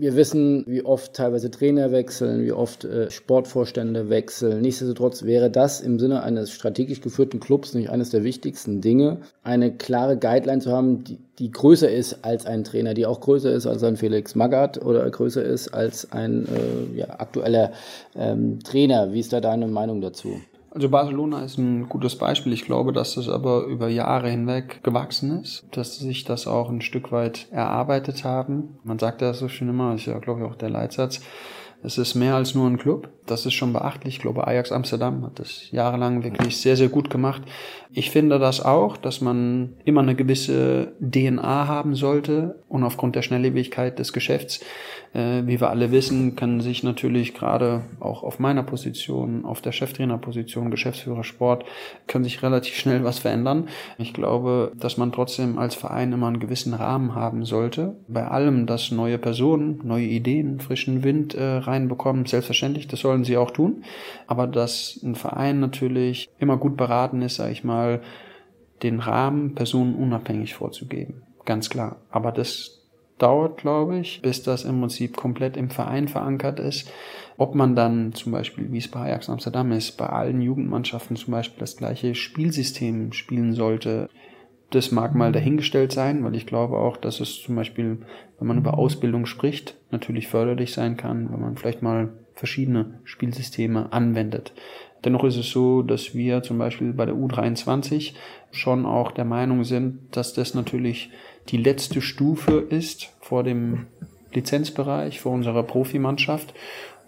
[0.00, 4.62] wir wissen, wie oft teilweise Trainer wechseln, wie oft äh, Sportvorstände wechseln.
[4.62, 9.76] Nichtsdestotrotz wäre das im Sinne eines strategisch geführten Clubs nicht eines der wichtigsten Dinge, eine
[9.76, 13.66] klare Guideline zu haben, die, die größer ist als ein Trainer, die auch größer ist
[13.66, 17.72] als ein Felix Magath oder größer ist als ein äh, ja, aktueller
[18.16, 19.12] ähm, Trainer.
[19.12, 20.40] Wie ist da deine Meinung dazu?
[20.72, 22.52] Also Barcelona ist ein gutes Beispiel.
[22.52, 26.70] Ich glaube, dass das aber über Jahre hinweg gewachsen ist, dass sie sich das auch
[26.70, 28.78] ein Stück weit erarbeitet haben.
[28.84, 31.20] Man sagt ja so schön immer, ist ja glaube ich auch der Leitsatz,
[31.82, 33.08] es ist mehr als nur ein Club.
[33.26, 34.16] Das ist schon beachtlich.
[34.16, 37.42] Ich glaube, Ajax Amsterdam hat das jahrelang wirklich sehr, sehr gut gemacht.
[37.92, 43.22] Ich finde das auch, dass man immer eine gewisse DNA haben sollte und aufgrund der
[43.22, 44.60] Schnelllebigkeit des Geschäfts
[45.12, 49.72] äh, wie wir alle wissen, kann sich natürlich gerade auch auf meiner Position, auf der
[49.72, 51.64] Cheftrainerposition, Geschäftsführer Sport,
[52.06, 53.68] kann sich relativ schnell was verändern.
[53.98, 57.96] Ich glaube, dass man trotzdem als Verein immer einen gewissen Rahmen haben sollte.
[58.08, 63.36] Bei allem, dass neue Personen, neue Ideen, frischen Wind äh, reinbekommen, selbstverständlich, das sollen sie
[63.36, 63.84] auch tun.
[64.26, 68.00] Aber dass ein Verein natürlich immer gut beraten ist, sage ich mal,
[68.82, 71.22] den Rahmen personenunabhängig vorzugeben.
[71.44, 71.96] Ganz klar.
[72.10, 72.79] Aber das
[73.22, 76.90] dauert, glaube ich, bis das im Prinzip komplett im Verein verankert ist.
[77.36, 81.32] Ob man dann zum Beispiel, wie es bei Ajax Amsterdam ist, bei allen Jugendmannschaften zum
[81.32, 84.08] Beispiel das gleiche Spielsystem spielen sollte,
[84.70, 87.98] das mag mal dahingestellt sein, weil ich glaube auch, dass es zum Beispiel,
[88.38, 93.92] wenn man über Ausbildung spricht, natürlich förderlich sein kann, wenn man vielleicht mal verschiedene Spielsysteme
[93.92, 94.52] anwendet.
[95.04, 98.14] Dennoch ist es so, dass wir zum Beispiel bei der U23
[98.50, 101.10] schon auch der Meinung sind, dass das natürlich
[101.48, 103.86] die letzte Stufe ist vor dem
[104.32, 106.54] Lizenzbereich, vor unserer Profimannschaft.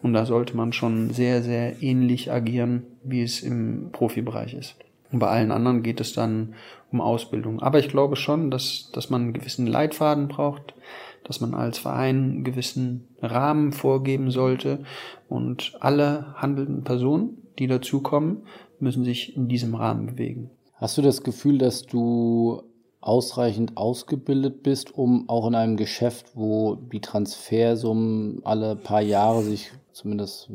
[0.03, 4.75] Und da sollte man schon sehr, sehr ähnlich agieren, wie es im Profibereich ist.
[5.13, 6.55] Und bei allen anderen geht es dann
[6.91, 7.61] um Ausbildung.
[7.63, 10.75] Aber ich glaube schon, dass, dass man einen gewissen Leitfaden braucht,
[11.25, 14.81] dass man als Verein einen gewissen Rahmen vorgeben sollte
[15.29, 18.43] und alle handelnden Personen, die dazukommen,
[18.81, 20.51] müssen sich in diesem Rahmen bewegen.
[20.75, 22.63] Hast du das Gefühl, dass du
[23.03, 29.73] ausreichend ausgebildet bist, um auch in einem Geschäft, wo die Transfersummen alle paar Jahre sich
[29.93, 30.49] zumindest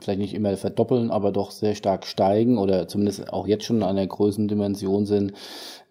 [0.00, 3.96] vielleicht nicht immer verdoppeln, aber doch sehr stark steigen oder zumindest auch jetzt schon an
[3.96, 5.32] der Größendimension sind,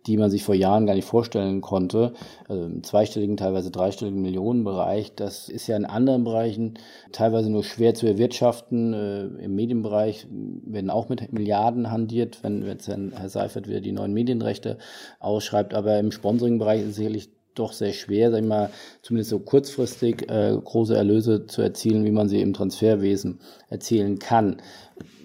[0.05, 2.13] die man sich vor Jahren gar nicht vorstellen konnte.
[2.47, 5.15] Also im zweistelligen, teilweise dreistelligen Millionenbereich.
[5.15, 6.75] Das ist ja in anderen Bereichen
[7.11, 8.93] teilweise nur schwer zu erwirtschaften.
[8.93, 14.13] Äh, Im Medienbereich werden auch mit Milliarden handiert, wenn jetzt Herr Seifert wieder die neuen
[14.13, 14.77] Medienrechte
[15.19, 15.73] ausschreibt.
[15.73, 18.69] Aber im Sponsoringbereich ist sicherlich doch sehr schwer, sag ich mal,
[19.01, 23.39] zumindest so kurzfristig äh, große Erlöse zu erzielen, wie man sie im Transferwesen
[23.69, 24.57] erzielen kann.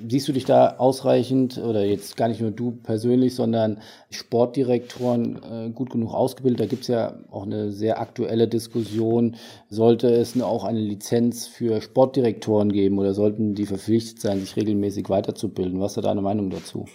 [0.08, 3.78] Siehst du dich da ausreichend oder jetzt gar nicht nur du persönlich, sondern
[4.10, 6.60] Sportdirektoren äh, gut genug ausgebildet?
[6.60, 9.36] Da gibt es ja auch eine sehr aktuelle Diskussion.
[9.68, 15.08] Sollte es auch eine Lizenz für Sportdirektoren geben oder sollten die verpflichtet sein, sich regelmäßig
[15.08, 15.80] weiterzubilden?
[15.80, 16.86] Was ist da deine Meinung dazu?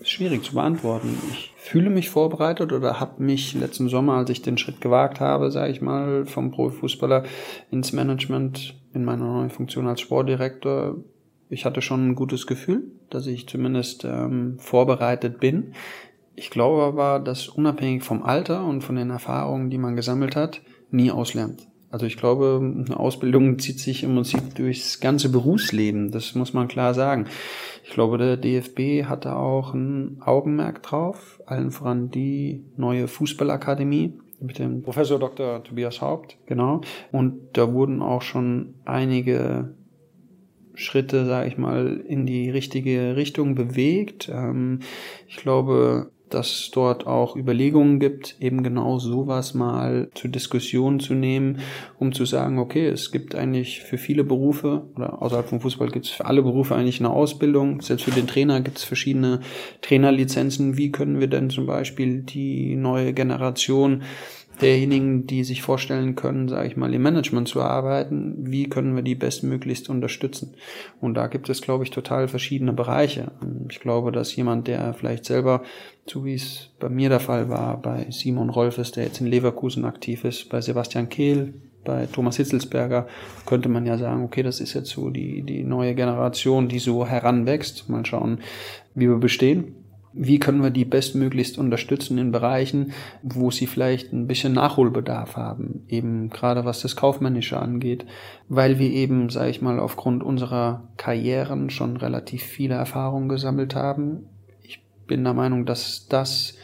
[0.00, 1.16] Ist schwierig zu beantworten.
[1.30, 5.50] Ich fühle mich vorbereitet oder habe mich letzten Sommer, als ich den Schritt gewagt habe,
[5.50, 7.24] sage ich mal, vom Profifußballer
[7.70, 10.96] ins Management in meiner neuen Funktion als Sportdirektor,
[11.50, 15.74] ich hatte schon ein gutes Gefühl, dass ich zumindest ähm, vorbereitet bin.
[16.36, 20.62] Ich glaube aber, dass unabhängig vom Alter und von den Erfahrungen, die man gesammelt hat,
[20.92, 21.66] nie auslernt.
[21.90, 26.12] Also ich glaube, eine Ausbildung zieht sich im Prinzip durchs ganze Berufsleben.
[26.12, 27.26] Das muss man klar sagen.
[27.84, 34.58] Ich glaube, der DFB hatte auch ein Augenmerk drauf, allen voran die neue Fußballakademie mit
[34.58, 35.64] dem Professor Dr.
[35.64, 36.80] Tobias Haupt, genau.
[37.12, 39.74] Und da wurden auch schon einige
[40.74, 44.30] Schritte, sage ich mal, in die richtige Richtung bewegt.
[44.32, 44.80] Ähm,
[45.26, 51.14] ich glaube, dass es dort auch Überlegungen gibt, eben genau sowas mal zur Diskussion zu
[51.14, 51.60] nehmen,
[51.98, 56.06] um zu sagen, okay, es gibt eigentlich für viele Berufe oder außerhalb vom Fußball gibt
[56.06, 57.80] es für alle Berufe eigentlich eine Ausbildung.
[57.80, 59.40] Selbst für den Trainer gibt es verschiedene
[59.82, 60.76] Trainerlizenzen.
[60.76, 64.02] Wie können wir denn zum Beispiel die neue Generation
[64.60, 69.02] derjenigen, die sich vorstellen können, sage ich mal, im Management zu arbeiten, wie können wir
[69.02, 70.54] die bestmöglichst unterstützen?
[71.00, 73.32] Und da gibt es, glaube ich, total verschiedene Bereiche.
[73.68, 75.62] Ich glaube, dass jemand, der vielleicht selber,
[76.06, 79.84] so wie es bei mir der Fall war, bei Simon Rolfes, der jetzt in Leverkusen
[79.84, 81.54] aktiv ist, bei Sebastian Kehl,
[81.84, 83.06] bei Thomas Hitzelsberger
[83.46, 87.06] könnte man ja sagen, okay, das ist jetzt so die, die neue Generation, die so
[87.06, 87.88] heranwächst.
[87.88, 88.40] Mal schauen,
[88.94, 89.79] wie wir bestehen
[90.12, 92.92] wie können wir die bestmöglichst unterstützen in Bereichen,
[93.22, 98.06] wo sie vielleicht ein bisschen Nachholbedarf haben, eben gerade was das Kaufmännische angeht,
[98.48, 104.26] weil wir eben, sage ich mal, aufgrund unserer Karrieren schon relativ viele Erfahrungen gesammelt haben.
[104.62, 106.56] Ich bin der Meinung, dass das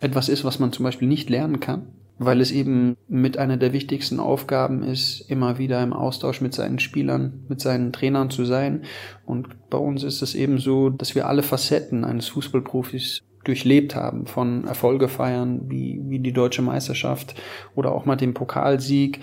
[0.00, 1.86] etwas ist, was man zum Beispiel nicht lernen kann
[2.18, 6.78] weil es eben mit einer der wichtigsten Aufgaben ist, immer wieder im Austausch mit seinen
[6.78, 8.82] Spielern, mit seinen Trainern zu sein.
[9.24, 14.26] Und bei uns ist es eben so, dass wir alle Facetten eines Fußballprofis durchlebt haben,
[14.26, 17.34] von Erfolge feiern, wie, wie die deutsche Meisterschaft
[17.74, 19.20] oder auch mal den Pokalsieg.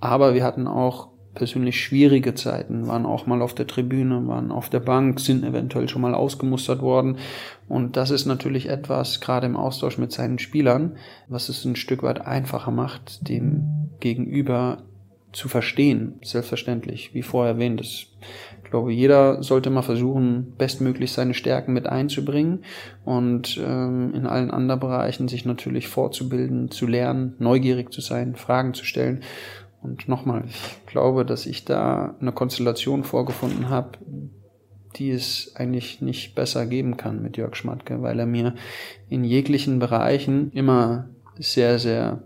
[0.00, 4.68] Aber wir hatten auch persönlich schwierige Zeiten, waren auch mal auf der Tribüne, waren auf
[4.68, 7.16] der Bank, sind eventuell schon mal ausgemustert worden.
[7.68, 10.96] Und das ist natürlich etwas, gerade im Austausch mit seinen Spielern,
[11.28, 14.82] was es ein Stück weit einfacher macht, dem Gegenüber
[15.32, 16.14] zu verstehen.
[16.22, 17.80] Selbstverständlich, wie vorher erwähnt.
[17.80, 18.10] Ich
[18.70, 22.64] glaube, jeder sollte mal versuchen, bestmöglich seine Stärken mit einzubringen
[23.04, 28.74] und ähm, in allen anderen Bereichen sich natürlich fortzubilden, zu lernen, neugierig zu sein, Fragen
[28.74, 29.22] zu stellen
[29.82, 33.98] und nochmal, ich glaube, dass ich da eine Konstellation vorgefunden habe,
[34.96, 38.54] die es eigentlich nicht besser geben kann mit Jörg Schmatke, weil er mir
[39.08, 41.08] in jeglichen Bereichen immer
[41.38, 42.22] sehr, sehr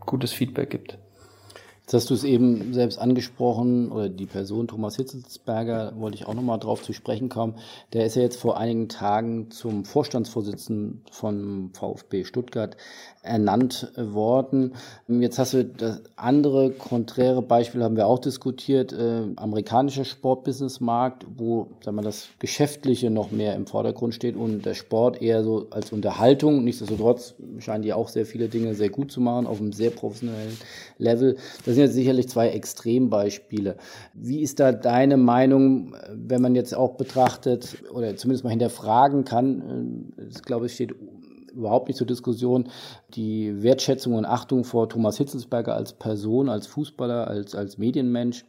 [0.00, 0.98] gutes Feedback gibt.
[1.82, 6.34] Jetzt hast du es eben selbst angesprochen, oder die Person Thomas Hitzelsberger, wollte ich auch
[6.34, 7.56] nochmal drauf zu sprechen kommen.
[7.92, 12.76] Der ist ja jetzt vor einigen Tagen zum Vorstandsvorsitzenden von VfB Stuttgart
[13.22, 14.72] ernannt worden.
[15.06, 21.68] Jetzt hast du das andere konträre Beispiel haben wir auch diskutiert, äh, amerikanischer Sportbusinessmarkt, wo
[21.84, 25.92] sagen wir, das Geschäftliche noch mehr im Vordergrund steht und der Sport eher so als
[25.92, 26.64] Unterhaltung.
[26.64, 30.58] Nichtsdestotrotz scheinen die auch sehr viele Dinge sehr gut zu machen auf einem sehr professionellen
[30.98, 31.36] Level.
[31.64, 33.76] Das sind jetzt sicherlich zwei Extrembeispiele.
[34.14, 40.12] Wie ist da deine Meinung, wenn man jetzt auch betrachtet oder zumindest mal hinterfragen kann?
[40.18, 40.92] Äh, ich glaube, es steht
[41.54, 42.68] überhaupt nicht zur Diskussion.
[43.14, 48.44] Die Wertschätzung und Achtung vor Thomas Hitzelsberger als Person, als Fußballer, als, als Medienmensch,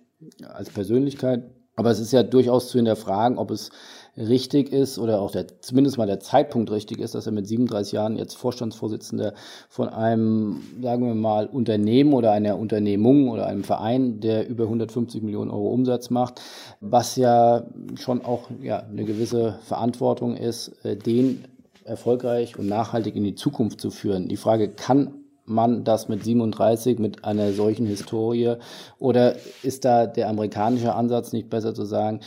[0.47, 1.43] als Persönlichkeit.
[1.75, 3.71] Aber es ist ja durchaus zu hinterfragen, ob es
[4.15, 7.93] richtig ist oder auch der, zumindest mal der Zeitpunkt richtig ist, dass er mit 37
[7.93, 9.33] Jahren jetzt Vorstandsvorsitzender
[9.69, 15.23] von einem, sagen wir mal, Unternehmen oder einer Unternehmung oder einem Verein, der über 150
[15.23, 16.41] Millionen Euro Umsatz macht,
[16.79, 21.45] was ja schon auch ja, eine gewisse Verantwortung ist, äh, den
[21.85, 24.27] erfolgreich und nachhaltig in die Zukunft zu führen.
[24.27, 25.13] Die Frage, kann
[25.45, 28.55] man das mit 37, mit einer solchen Historie?
[28.99, 32.21] Oder ist da der amerikanische Ansatz nicht besser zu sagen,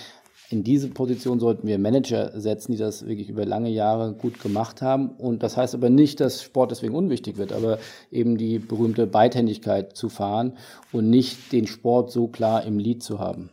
[0.48, 4.80] in diese Position sollten wir Manager setzen, die das wirklich über lange Jahre gut gemacht
[4.80, 5.10] haben.
[5.10, 7.78] Und das heißt aber nicht, dass Sport deswegen unwichtig wird, aber
[8.12, 10.52] eben die berühmte Beidhändigkeit zu fahren
[10.92, 13.50] und nicht den Sport so klar im Lied zu haben.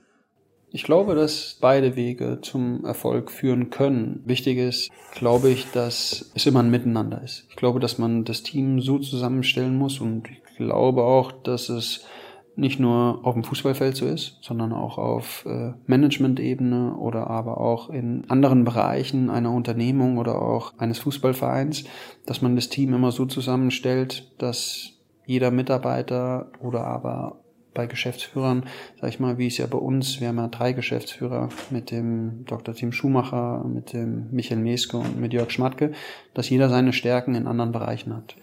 [0.75, 4.23] Ich glaube, dass beide Wege zum Erfolg führen können.
[4.25, 7.45] Wichtig ist, glaube ich, dass es immer ein Miteinander ist.
[7.51, 12.07] Ich glaube, dass man das Team so zusammenstellen muss und ich glaube auch, dass es
[12.55, 17.91] nicht nur auf dem Fußballfeld so ist, sondern auch auf äh, Management-Ebene oder aber auch
[17.91, 21.83] in anderen Bereichen einer Unternehmung oder auch eines Fußballvereins,
[22.25, 24.89] dass man das Team immer so zusammenstellt, dass
[25.27, 27.42] jeder Mitarbeiter oder aber
[27.73, 28.65] bei Geschäftsführern,
[28.99, 32.45] sag ich mal, wie es ja bei uns, wir haben ja drei Geschäftsführer mit dem
[32.45, 32.73] Dr.
[32.75, 35.91] Tim Schumacher, mit dem Michael Meske und mit Jörg Schmatke,
[36.33, 38.35] dass jeder seine Stärken in anderen Bereichen hat.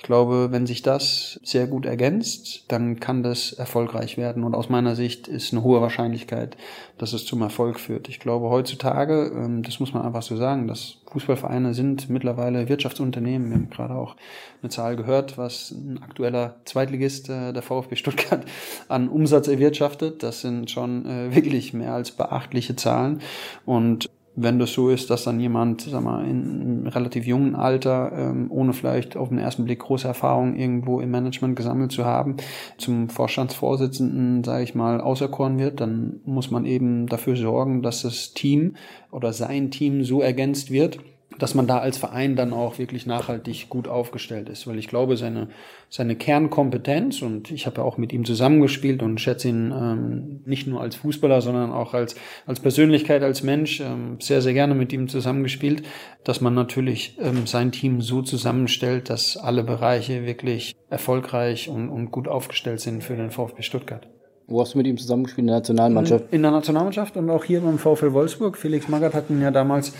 [0.00, 4.44] Ich glaube, wenn sich das sehr gut ergänzt, dann kann das erfolgreich werden.
[4.44, 6.56] Und aus meiner Sicht ist eine hohe Wahrscheinlichkeit,
[6.96, 8.08] dass es zum Erfolg führt.
[8.08, 13.50] Ich glaube, heutzutage, ähm, das muss man einfach so sagen, dass Fußballvereine sind mittlerweile Wirtschaftsunternehmen.
[13.50, 14.16] Wir haben gerade auch
[14.62, 18.46] eine Zahl gehört, was ein aktueller Zweitligist äh, der VfB Stuttgart
[18.88, 20.22] an Umsatz erwirtschaftet.
[20.22, 23.20] Das sind schon äh, wirklich mehr als beachtliche Zahlen.
[23.66, 24.08] Und
[24.42, 28.72] wenn das so ist, dass dann jemand, sag mal, in relativ jungen Alter, ähm, ohne
[28.72, 32.36] vielleicht auf den ersten Blick große Erfahrung irgendwo im Management gesammelt zu haben,
[32.78, 38.32] zum Vorstandsvorsitzenden, sage ich mal, auserkoren wird, dann muss man eben dafür sorgen, dass das
[38.32, 38.76] Team
[39.10, 40.98] oder sein Team so ergänzt wird,
[41.40, 44.66] dass man da als Verein dann auch wirklich nachhaltig gut aufgestellt ist.
[44.66, 45.48] Weil ich glaube, seine,
[45.88, 50.66] seine Kernkompetenz, und ich habe ja auch mit ihm zusammengespielt und schätze ihn ähm, nicht
[50.66, 52.14] nur als Fußballer, sondern auch als,
[52.46, 55.82] als Persönlichkeit, als Mensch, ähm, sehr, sehr gerne mit ihm zusammengespielt,
[56.24, 62.10] dass man natürlich ähm, sein Team so zusammenstellt, dass alle Bereiche wirklich erfolgreich und, und
[62.10, 64.06] gut aufgestellt sind für den VfB Stuttgart.
[64.50, 65.42] Wo hast du mit ihm zusammengespielt?
[65.42, 66.24] In der Nationalmannschaft?
[66.32, 68.58] In der Nationalmannschaft und auch hier beim VfL Wolfsburg.
[68.58, 69.92] Felix Magath hat ihn ja damals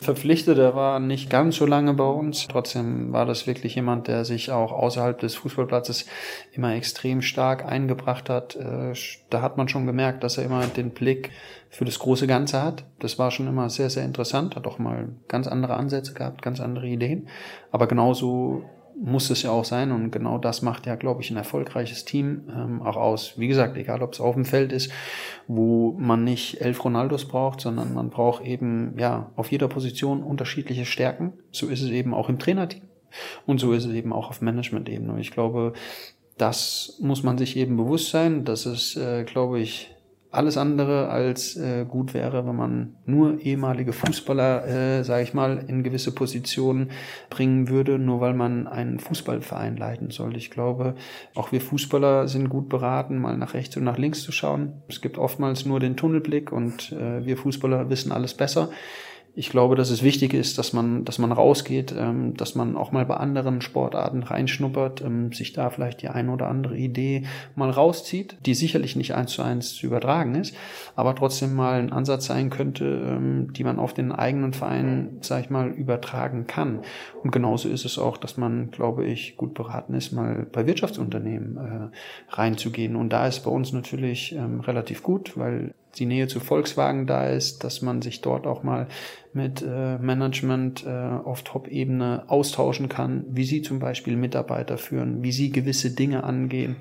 [0.00, 0.56] verpflichtet.
[0.56, 2.48] Er war nicht ganz so lange bei uns.
[2.48, 6.06] Trotzdem war das wirklich jemand, der sich auch außerhalb des Fußballplatzes
[6.52, 8.56] immer extrem stark eingebracht hat.
[8.56, 8.94] Äh,
[9.28, 11.30] da hat man schon gemerkt, dass er immer den Blick
[11.68, 12.86] für das große Ganze hat.
[13.00, 14.56] Das war schon immer sehr, sehr interessant.
[14.56, 17.28] Hat auch mal ganz andere Ansätze gehabt, ganz andere Ideen.
[17.72, 18.64] Aber genauso
[19.00, 22.42] muss es ja auch sein und genau das macht ja, glaube ich, ein erfolgreiches Team
[22.54, 23.38] ähm, auch aus.
[23.38, 24.90] Wie gesagt, egal ob es auf dem Feld ist,
[25.46, 30.84] wo man nicht elf Ronaldos braucht, sondern man braucht eben ja auf jeder Position unterschiedliche
[30.84, 31.32] Stärken.
[31.52, 32.82] So ist es eben auch im Trainerteam
[33.46, 35.12] und so ist es eben auch auf Management-Ebene.
[35.12, 35.74] Und ich glaube,
[36.36, 38.44] das muss man sich eben bewusst sein.
[38.44, 39.94] Das ist, äh, glaube ich,
[40.30, 45.64] alles andere als äh, gut wäre, wenn man nur ehemalige Fußballer, äh, sage ich mal,
[45.66, 46.90] in gewisse Positionen
[47.30, 50.36] bringen würde, nur weil man einen Fußballverein leiten soll.
[50.36, 50.94] Ich glaube,
[51.34, 54.82] auch wir Fußballer sind gut beraten, mal nach rechts und nach links zu schauen.
[54.88, 58.68] Es gibt oftmals nur den Tunnelblick und äh, wir Fußballer wissen alles besser
[59.38, 62.90] ich glaube, dass es wichtig ist, dass man, dass man rausgeht, ähm, dass man auch
[62.90, 67.22] mal bei anderen Sportarten reinschnuppert, ähm, sich da vielleicht die eine oder andere Idee
[67.54, 70.56] mal rauszieht, die sicherlich nicht eins zu eins zu übertragen ist,
[70.96, 75.44] aber trotzdem mal ein Ansatz sein könnte, ähm, die man auf den eigenen Verein, sag
[75.44, 76.80] ich mal, übertragen kann.
[77.22, 81.56] Und genauso ist es auch, dass man, glaube ich, gut beraten ist, mal bei Wirtschaftsunternehmen
[81.56, 82.96] äh, reinzugehen.
[82.96, 87.26] Und da ist bei uns natürlich ähm, relativ gut, weil die Nähe zu Volkswagen da
[87.28, 88.88] ist, dass man sich dort auch mal
[89.32, 95.32] mit äh, Management äh, auf Top-Ebene austauschen kann, wie sie zum Beispiel Mitarbeiter führen, wie
[95.32, 96.76] sie gewisse Dinge angehen,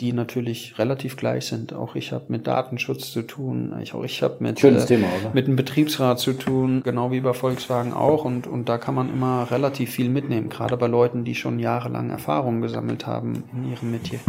[0.00, 1.72] die natürlich relativ gleich sind.
[1.72, 5.46] Auch ich habe mit Datenschutz zu tun, ich, auch ich habe mit, äh, Thema, mit
[5.46, 8.24] dem Betriebsrat zu tun, genau wie bei Volkswagen auch.
[8.24, 12.10] Und, und da kann man immer relativ viel mitnehmen, gerade bei Leuten, die schon jahrelang
[12.10, 14.20] Erfahrung gesammelt haben in ihrem Metier.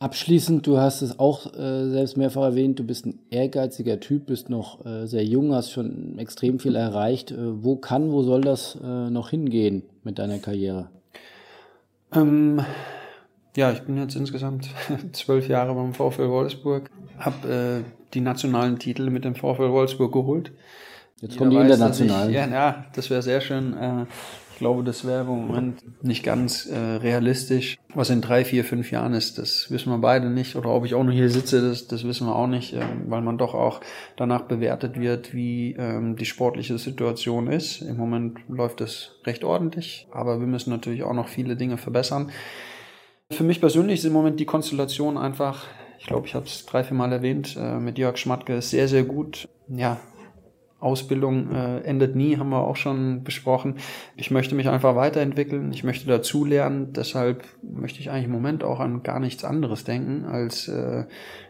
[0.00, 4.48] Abschließend, du hast es auch äh, selbst mehrfach erwähnt, du bist ein ehrgeiziger Typ, bist
[4.48, 7.32] noch äh, sehr jung, hast schon extrem viel erreicht.
[7.32, 10.88] Äh, wo kann, wo soll das äh, noch hingehen mit deiner Karriere?
[12.14, 12.60] Ähm,
[13.56, 14.68] ja, ich bin jetzt insgesamt
[15.12, 20.52] zwölf Jahre beim VfL Wolfsburg, habe äh, die nationalen Titel mit dem VfL Wolfsburg geholt.
[21.20, 22.30] Jetzt kommen die internationalen.
[22.30, 23.74] Ich, ja, ja, das wäre sehr schön.
[24.58, 27.78] Ich glaube, das wäre im Moment nicht ganz äh, realistisch.
[27.94, 30.56] Was in drei, vier, fünf Jahren ist, das wissen wir beide nicht.
[30.56, 33.20] Oder ob ich auch noch hier sitze, das, das wissen wir auch nicht, äh, weil
[33.20, 33.80] man doch auch
[34.16, 37.82] danach bewertet wird, wie ähm, die sportliche Situation ist.
[37.82, 42.32] Im Moment läuft es recht ordentlich, aber wir müssen natürlich auch noch viele Dinge verbessern.
[43.30, 45.66] Für mich persönlich ist im Moment die Konstellation einfach,
[46.00, 49.04] ich glaube, ich habe es drei, vier Mal erwähnt, äh, mit Jörg Schmatke sehr, sehr
[49.04, 49.48] gut.
[49.68, 50.00] Ja,
[50.80, 53.76] Ausbildung äh, endet nie, haben wir auch schon besprochen.
[54.16, 58.78] Ich möchte mich einfach weiterentwickeln, ich möchte dazulernen, deshalb möchte ich eigentlich im Moment auch
[58.78, 61.04] an gar nichts anderes denken als äh,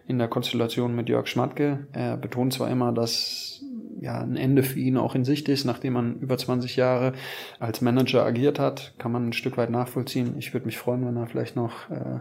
[0.06, 1.86] in der Konstellation mit Jörg Schmatke.
[1.92, 3.62] Er betont zwar immer, dass
[4.00, 7.12] ja ein Ende für ihn auch in Sicht ist, nachdem man über 20 Jahre
[7.58, 10.36] als Manager agiert hat, kann man ein Stück weit nachvollziehen.
[10.38, 12.20] Ich würde mich freuen, wenn er vielleicht noch äh,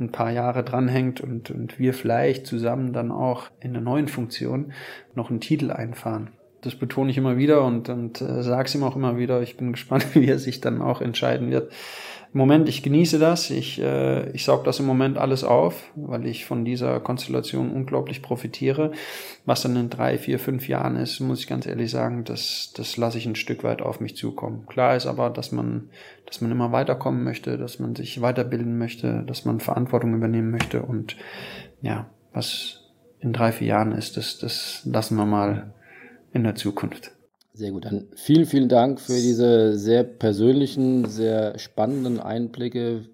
[0.00, 4.72] ein paar Jahre dranhängt und, und wir vielleicht zusammen dann auch in der neuen Funktion
[5.14, 6.30] noch einen Titel einfahren.
[6.62, 9.42] Das betone ich immer wieder und, und äh, sage es ihm auch immer wieder.
[9.42, 11.72] Ich bin gespannt, wie er sich dann auch entscheiden wird.
[12.34, 13.48] Im Moment, ich genieße das.
[13.50, 18.20] Ich, äh, ich saug das im Moment alles auf, weil ich von dieser Konstellation unglaublich
[18.20, 18.92] profitiere.
[19.46, 22.98] Was dann in drei, vier, fünf Jahren ist, muss ich ganz ehrlich sagen, das, das
[22.98, 24.66] lasse ich ein Stück weit auf mich zukommen.
[24.66, 25.88] Klar ist aber, dass man,
[26.26, 30.82] dass man immer weiterkommen möchte, dass man sich weiterbilden möchte, dass man Verantwortung übernehmen möchte
[30.82, 31.16] und
[31.80, 32.82] ja, was
[33.20, 35.72] in drei, vier Jahren ist, das, das lassen wir mal
[36.32, 37.12] in der Zukunft.
[37.54, 37.86] Sehr gut.
[37.86, 43.06] Dann vielen, vielen Dank für diese sehr persönlichen, sehr spannenden Einblicke.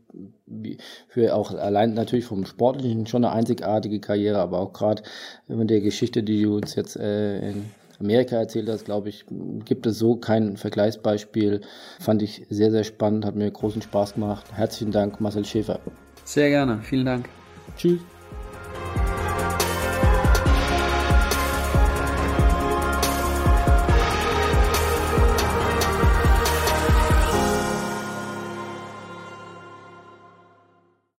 [1.08, 5.02] Für auch allein natürlich vom Sportlichen schon eine einzigartige Karriere, aber auch gerade
[5.48, 7.64] mit der Geschichte, die du uns jetzt äh, in
[7.98, 9.24] Amerika erzählt hast, glaube ich,
[9.64, 11.62] gibt es so kein Vergleichsbeispiel.
[11.98, 14.44] Fand ich sehr, sehr spannend, hat mir großen Spaß gemacht.
[14.52, 15.80] Herzlichen Dank, Marcel Schäfer.
[16.24, 16.80] Sehr gerne.
[16.82, 17.28] Vielen Dank.
[17.76, 18.00] Tschüss.